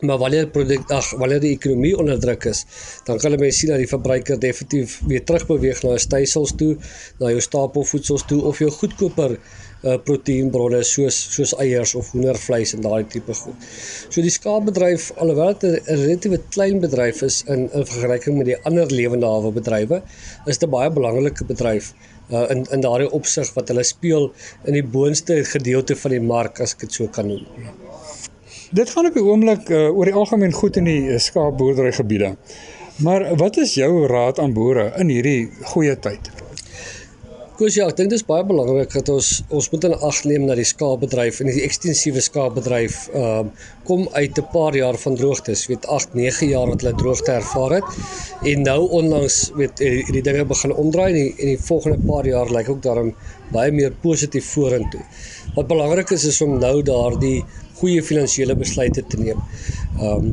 Maar 0.00 0.18
wanneer 0.18 0.46
produk 0.48 0.90
ag 0.96 1.10
wanneer 1.20 1.40
die 1.40 1.52
ekonomie 1.52 1.96
onder 1.98 2.20
druk 2.20 2.44
is, 2.48 2.64
dan 3.04 3.18
kan 3.18 3.30
hulle 3.30 3.40
mense 3.42 3.58
sien 3.58 3.72
dat 3.72 3.82
die 3.82 3.90
verbruiker 3.90 4.38
definitief 4.40 5.00
weer 5.08 5.24
terugbeweeg 5.28 5.82
na 5.84 5.98
stysels 6.00 6.54
toe, 6.56 6.76
na 7.20 7.32
jou 7.34 7.42
stapelvoedsels 7.44 8.24
toe 8.30 8.40
of 8.48 8.62
jou 8.64 8.70
goedkoper 8.72 9.36
uh, 9.36 9.96
proteïenbronne 10.06 10.80
soos 10.86 11.18
soos 11.34 11.52
eiers 11.62 11.94
of 11.98 12.10
hoendervleis 12.14 12.74
en 12.76 12.84
daai 12.84 13.04
tipe 13.12 13.36
goed. 13.42 13.68
So 14.08 14.24
die 14.24 14.32
skaapbedryf 14.32 15.10
alhoewel 15.20 15.52
dit 15.58 15.68
'n 15.80 16.00
relatiewe 16.02 16.40
klein 16.48 16.80
bedryf 16.80 17.22
is 17.28 17.42
in 17.46 17.68
in 17.68 17.86
vergelyking 17.92 18.38
met 18.38 18.50
die 18.52 18.58
ander 18.64 18.88
lewende 18.88 19.26
hawe 19.26 19.52
bedrywe, 19.52 20.02
is 20.46 20.58
dit 20.58 20.68
'n 20.68 20.72
baie 20.76 20.90
belangrike 20.90 21.44
bedryf 21.44 21.92
uh, 22.30 22.48
in 22.50 22.66
in 22.70 22.80
daardie 22.80 23.10
opsig 23.20 23.52
wat 23.54 23.68
hulle 23.68 23.84
speel 23.84 24.32
in 24.64 24.72
die 24.72 24.86
boonste 24.96 25.44
gedeelte 25.44 25.96
van 25.96 26.10
die 26.10 26.26
mark 26.34 26.60
as 26.60 26.74
ek 26.74 26.88
dit 26.88 27.00
so 27.00 27.08
kan 27.08 27.26
noem. 27.26 27.89
Dit 28.70 28.90
gaan 28.94 29.06
op 29.08 29.16
die 29.18 29.22
oomblik 29.26 29.70
uh, 29.74 29.88
oor 29.90 30.06
die 30.06 30.14
algemeen 30.14 30.52
goed 30.54 30.76
in 30.78 30.86
die 30.86 31.08
uh, 31.10 31.16
skaapboerdery 31.18 31.90
gebiede. 31.96 32.36
Maar 33.02 33.24
wat 33.36 33.56
is 33.58 33.72
jou 33.74 34.06
raad 34.06 34.38
aan 34.38 34.52
boere 34.54 34.92
in 35.02 35.08
hierdie 35.10 35.48
goeie 35.72 35.96
tyd? 35.98 36.28
Koos 37.58 37.74
ja, 37.74 37.88
ek 37.90 37.96
dink 37.98 38.12
dit 38.12 38.20
is 38.20 38.26
baie 38.28 38.44
belangrik 38.46 38.92
dat 38.94 39.08
ons 39.10 39.30
ons 39.50 39.66
moet 39.72 39.88
in 39.88 39.96
ag 40.06 40.20
neem 40.30 40.46
dat 40.46 40.60
die 40.60 40.68
skaapbedryf 40.68 41.40
en 41.42 41.50
die 41.50 41.64
ekstensiewe 41.66 42.22
skaapbedryf 42.22 43.00
ehm 43.10 43.50
uh, 43.50 43.66
kom 43.90 44.06
uit 44.12 44.38
'n 44.38 44.46
paar 44.52 44.76
jaar 44.78 44.96
van 45.02 45.18
droogtes, 45.18 45.66
weet 45.66 45.86
8, 45.90 46.14
9 46.14 46.48
jaar 46.48 46.70
wat 46.70 46.84
hulle 46.84 46.94
droogte 47.02 47.32
ervaar 47.32 47.74
het. 47.80 47.98
En 48.52 48.62
nou 48.62 48.80
onlangs 49.00 49.38
weet 49.58 49.82
hierdie 49.82 50.22
dinge 50.22 50.44
begin 50.44 50.76
omdraai 50.84 51.08
en 51.08 51.18
die, 51.18 51.34
en 51.38 51.50
die 51.56 51.64
volgende 51.66 51.98
paar 52.06 52.26
jaar 52.26 52.54
lyk 52.54 52.70
ook 52.70 52.82
daarom 52.86 53.10
baie 53.50 53.74
meer 53.74 53.90
positief 54.06 54.52
vorentoe. 54.54 55.02
Wat 55.58 55.66
belangrik 55.66 56.14
is 56.14 56.24
is 56.24 56.40
om 56.40 56.58
nou 56.62 56.82
daardie 56.86 57.42
goeie 57.80 58.02
finansiële 58.02 58.56
besluite 58.62 59.06
te 59.08 59.20
neem. 59.20 59.42
Ehm 59.98 60.30
um, 60.30 60.32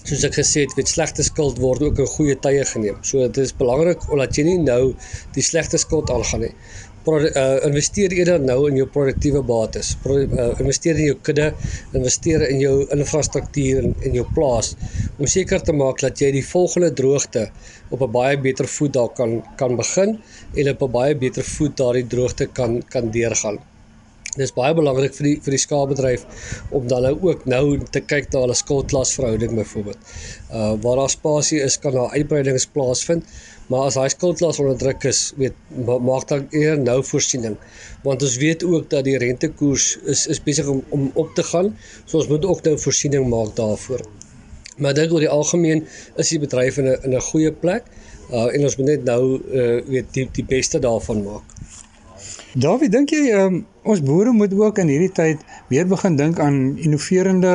soos 0.00 0.22
ek 0.26 0.38
gesê 0.40 0.64
het, 0.64 0.74
weet 0.78 0.90
slegte 0.90 1.24
skuld 1.26 1.58
word 1.62 1.82
ook 1.86 1.98
in 2.02 2.08
goeie 2.14 2.36
tye 2.44 2.62
geneem. 2.66 3.00
So 3.06 3.26
dit 3.26 3.42
is 3.44 3.52
belangrik 3.56 4.06
omdat 4.10 4.38
jy 4.38 4.46
nie 4.46 4.60
nou 4.62 4.94
die 5.36 5.44
slegte 5.44 5.78
skuld 5.78 6.10
aangaan 6.10 6.46
nie. 6.46 6.54
Pro, 7.04 7.16
uh, 7.16 7.44
investeer 7.64 8.12
eerder 8.12 8.42
nou 8.44 8.58
in 8.68 8.76
jou 8.76 8.86
produktiewe 8.92 9.40
bates. 9.48 9.94
Pro, 10.02 10.18
uh, 10.20 10.50
investeer 10.60 10.98
in 11.00 11.06
jou 11.06 11.16
kudde, 11.28 11.46
investeer 11.96 12.44
in 12.48 12.60
jou 12.60 12.74
infrastruktuur 12.96 13.80
en 13.80 13.94
in 14.08 14.18
jou 14.18 14.26
plaas 14.36 14.74
om 15.16 15.28
seker 15.30 15.64
te 15.64 15.72
maak 15.76 16.02
dat 16.04 16.20
jy 16.20 16.28
die 16.36 16.44
volgende 16.44 16.92
droogte 16.96 17.46
op 17.90 18.04
'n 18.04 18.12
baie 18.12 18.36
beter 18.36 18.68
voet 18.68 18.92
daar 18.92 19.08
kan 19.16 19.42
kan 19.56 19.76
begin 19.76 20.18
en 20.56 20.72
op 20.74 20.82
'n 20.82 20.92
baie 20.92 21.16
beter 21.16 21.44
voet 21.44 21.76
daardie 21.76 22.06
droogte 22.06 22.46
kan 22.46 22.82
kan 22.88 23.10
deurgaan. 23.10 23.58
Dis 24.38 24.52
baie 24.54 24.74
belangrik 24.78 25.14
vir 25.16 25.26
die 25.26 25.36
vir 25.42 25.54
die 25.56 25.58
skaapbedryf 25.58 26.22
om 26.76 26.84
dan 26.90 27.02
nou 27.02 27.16
ook 27.26 27.46
nou 27.50 27.64
te 27.90 27.98
kyk 28.12 28.28
na 28.30 28.44
hulle 28.44 28.54
skuldlasverhouding 28.54 29.56
byvoorbeeld. 29.58 30.12
Uh 30.54 30.76
waar 30.84 31.00
daar 31.02 31.10
spasie 31.10 31.58
is, 31.64 31.78
kan 31.82 31.96
daar 31.96 32.14
uitbreidings 32.14 32.68
plaasvind, 32.70 33.26
maar 33.66 33.88
as 33.88 33.98
daai 33.98 34.12
skuldlas 34.14 34.60
onder 34.62 34.78
druk 34.78 35.08
is, 35.10 35.32
weet 35.40 35.58
maak 36.06 36.28
dan 36.30 36.46
eer 36.54 36.78
nou 36.78 37.00
voorsiening. 37.10 37.58
Want 38.06 38.22
ons 38.22 38.38
weet 38.38 38.62
ook 38.64 38.86
dat 38.94 39.04
die 39.08 39.18
rentekoers 39.18 39.96
is 40.14 40.26
is 40.30 40.42
besig 40.46 40.70
om 40.70 40.84
om 40.94 41.10
op 41.14 41.34
te 41.34 41.42
gaan, 41.50 41.74
so 42.04 42.22
ons 42.22 42.30
moet 42.30 42.46
ook 42.46 42.62
nou 42.70 42.78
voorsiening 42.78 43.26
maak 43.34 43.56
daarvoor. 43.58 44.06
Maar 44.78 44.94
dink 44.94 45.12
oor 45.12 45.26
die 45.26 45.34
algemeen 45.40 45.86
is 46.16 46.30
die 46.30 46.38
bedryf 46.38 46.78
in 46.78 46.86
'n 46.86 46.98
in 47.02 47.16
'n 47.18 47.28
goeie 47.32 47.52
plek. 47.52 47.82
Uh 48.30 48.46
en 48.54 48.62
ons 48.62 48.76
moet 48.76 48.86
net 48.86 49.04
nou 49.04 49.42
uh 49.42 49.82
weet 49.90 50.14
die 50.14 50.28
die 50.32 50.46
beste 50.46 50.78
daarvan 50.78 51.24
maak. 51.24 51.58
Dawie, 52.58 52.88
dink 52.90 53.12
jy 53.14 53.28
um, 53.38 53.60
ons 53.86 54.00
boere 54.02 54.32
moet 54.34 54.50
ook 54.58 54.80
in 54.82 54.88
hierdie 54.90 55.12
tyd 55.14 55.42
weer 55.70 55.86
begin 55.86 56.16
dink 56.18 56.40
aan 56.42 56.56
innoverende 56.82 57.52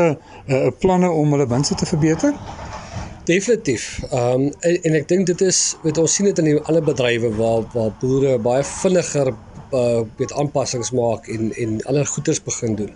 uh, 0.48 0.70
planne 0.80 1.10
om 1.12 1.36
hulle 1.36 1.48
winste 1.52 1.76
te 1.76 1.88
verbeter? 1.90 2.32
Definitief. 3.28 4.00
Ehm 4.12 4.46
um, 4.46 4.54
en, 4.60 4.78
en 4.88 4.96
ek 5.02 5.10
dink 5.12 5.28
dit 5.28 5.42
is 5.44 5.60
met 5.84 6.00
ons 6.00 6.16
sien 6.16 6.30
dit 6.30 6.40
in 6.40 6.62
alle 6.64 6.84
bedrywe 6.86 7.34
waar 7.36 7.68
waar 7.74 7.92
boere 8.00 8.38
baie 8.40 8.64
vinniger 8.64 9.34
uh 9.74 10.02
weet 10.18 10.34
aanpassings 10.34 10.92
maak 10.92 11.28
en 11.28 11.54
en 11.54 11.82
ander 11.86 12.06
goeders 12.06 12.42
begin 12.44 12.76
doen. 12.76 12.94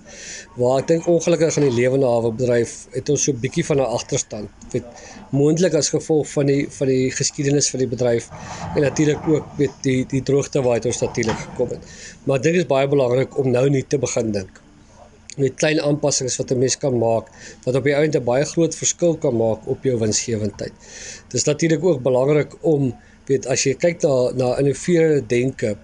Waar 0.56 0.80
ek 0.82 0.88
dink 0.88 1.08
ongelukkig 1.08 1.58
in 1.58 1.68
die 1.68 1.76
lewende 1.82 2.06
hawe 2.06 2.32
bedryf 2.32 2.88
het 2.94 3.10
ons 3.10 3.24
so 3.24 3.32
'n 3.32 3.40
bietjie 3.40 3.66
van 3.66 3.82
'n 3.82 3.90
agterstand. 3.98 4.50
Weet 4.72 4.86
moontlik 5.32 5.74
as 5.74 5.90
gevolg 5.90 6.28
van 6.32 6.46
die 6.46 6.68
van 6.70 6.88
die 6.88 7.12
geskiedenis 7.12 7.70
van 7.70 7.80
die 7.80 7.88
bedryf 7.88 8.30
en 8.76 8.82
natuurlik 8.82 9.28
ook 9.28 9.46
weet 9.58 9.76
die 9.82 10.06
die 10.06 10.24
droogte 10.24 10.62
waar 10.62 10.76
dit 10.80 10.86
ons 10.86 11.02
natuurlik 11.02 11.38
gekom 11.38 11.70
het. 11.70 11.84
Maar 12.24 12.42
dit 12.42 12.56
is 12.56 12.66
baie 12.66 12.88
belangrik 12.88 13.38
om 13.38 13.52
nou 13.52 13.70
nie 13.70 13.86
te 13.88 13.98
begin 13.98 14.32
dink 14.32 14.62
met 15.40 15.56
klein 15.56 15.82
aanpassings 15.82 16.38
wat 16.38 16.52
'n 16.52 16.58
mens 16.58 16.78
kan 16.78 16.98
maak 16.98 17.26
wat 17.64 17.76
op 17.76 17.84
die 17.84 17.94
einde 17.94 18.20
'n 18.20 18.24
baie 18.24 18.46
groot 18.46 18.76
verskil 18.76 19.18
kan 19.18 19.36
maak 19.36 19.68
op 19.68 19.84
jou 19.84 20.00
winsgewendheid. 20.00 20.74
Dit 21.28 21.34
is 21.42 21.44
natuurlik 21.44 21.84
ook 21.84 22.02
belangrik 22.02 22.52
om 22.62 22.96
weet 23.26 23.48
as 23.48 23.64
jy 23.64 23.74
kyk 23.74 24.02
na 24.02 24.32
na 24.32 24.58
innoverende 24.58 25.26
denke 25.28 25.78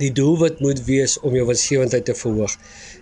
die 0.00 0.10
doelwit 0.12 0.60
moet 0.60 0.80
wees 0.84 1.18
om 1.20 1.34
jou 1.36 1.46
winsgewendheid 1.46 2.04
te 2.04 2.14
verhoog. 2.18 2.56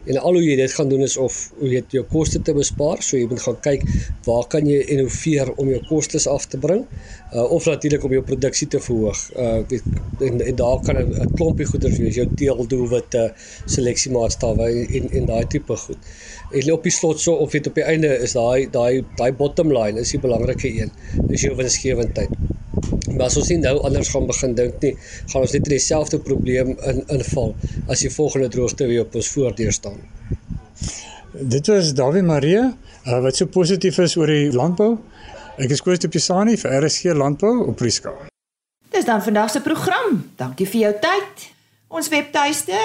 En 0.05 0.19
al 0.19 0.37
hoe 0.37 0.43
jy 0.45 0.57
dit 0.61 0.75
gaan 0.77 0.91
doen 0.91 1.05
is 1.07 1.17
of 1.17 1.39
hoe 1.59 1.71
jy 1.71 1.83
jou 1.95 2.05
koste 2.11 2.43
te 2.45 2.55
bespaar, 2.57 3.01
so 3.03 3.17
jy 3.17 3.29
moet 3.31 3.43
gaan 3.45 3.59
kyk 3.65 3.87
waar 4.27 4.47
kan 4.53 4.69
jy 4.69 4.83
innoveer 4.93 5.55
om 5.57 5.71
jou 5.73 5.81
kostes 5.89 6.29
af 6.29 6.47
te 6.53 6.61
bring, 6.61 6.85
uh, 7.33 7.47
of 7.49 7.67
natuurlik 7.71 8.05
om 8.05 8.13
jou 8.13 8.25
produksie 8.27 8.69
te 8.69 8.81
verhoog. 8.83 9.29
Uh 9.37 9.81
en, 10.23 10.41
en 10.41 10.55
daar 10.55 10.81
kan 10.87 10.97
'n 10.97 11.29
klompie 11.35 11.67
goeders 11.67 11.97
wees, 11.99 12.15
jou 12.15 12.29
teeldoelwitte, 12.35 13.35
seleksiemaatstawwe 13.65 14.69
en 14.99 15.11
en 15.11 15.27
daai 15.27 15.47
tipe 15.47 15.77
goed. 15.77 15.99
En 16.53 16.73
op 16.73 16.83
die 16.85 16.93
slot 16.93 17.21
so 17.21 17.35
of 17.41 17.55
dit 17.55 17.67
op 17.67 17.75
die 17.79 17.85
einde 17.85 18.11
is 18.21 18.35
daai 18.37 18.69
daai 18.71 19.05
daai 19.17 19.33
bottom 19.33 19.73
line 19.73 20.01
is 20.01 20.13
die 20.13 20.21
belangrike 20.21 20.69
een, 20.69 20.93
is 21.29 21.45
jou 21.47 21.55
winsgewendheid. 21.57 22.33
Maar 23.13 23.27
as 23.29 23.37
ons 23.41 23.49
nie 23.53 23.59
nou 23.63 23.79
anders 23.87 24.11
gaan 24.13 24.27
begin 24.29 24.57
dink 24.59 24.83
nie, 24.85 24.93
gaan 25.33 25.47
ons 25.47 25.55
net 25.57 25.69
in 25.69 25.75
dieselfde 25.77 26.21
probleem 26.21 26.75
in 26.91 27.03
inval 27.17 27.55
as 27.89 28.05
die 28.05 28.13
volgende 28.13 28.51
droogte 28.53 28.89
weer 28.91 29.07
op 29.07 29.17
ons 29.17 29.31
voordeur 29.33 29.73
staan. 29.73 30.01
Dit 31.33 31.71
was 31.73 31.95
Dawie 31.97 32.23
Marie 32.23 32.61
uh, 32.61 33.21
wat 33.25 33.37
so 33.37 33.49
positief 33.49 33.99
is 34.05 34.17
oor 34.21 34.29
die 34.29 34.53
landbou. 34.53 34.97
Ek 35.61 35.73
is 35.73 35.81
Koos 35.85 36.01
de 36.01 36.09
Pisani 36.13 36.59
vir 36.61 36.79
RSG 36.81 37.17
Landbou 37.17 37.69
op 37.69 37.77
Prieska. 37.81 38.13
Dis 38.93 39.09
dan 39.09 39.23
vandag 39.25 39.51
se 39.53 39.61
program. 39.65 40.21
Dankie 40.37 40.69
vir 40.69 40.87
jou 40.87 40.93
tyd. 41.01 41.49
Ons 41.93 42.09
webtuiste 42.13 42.77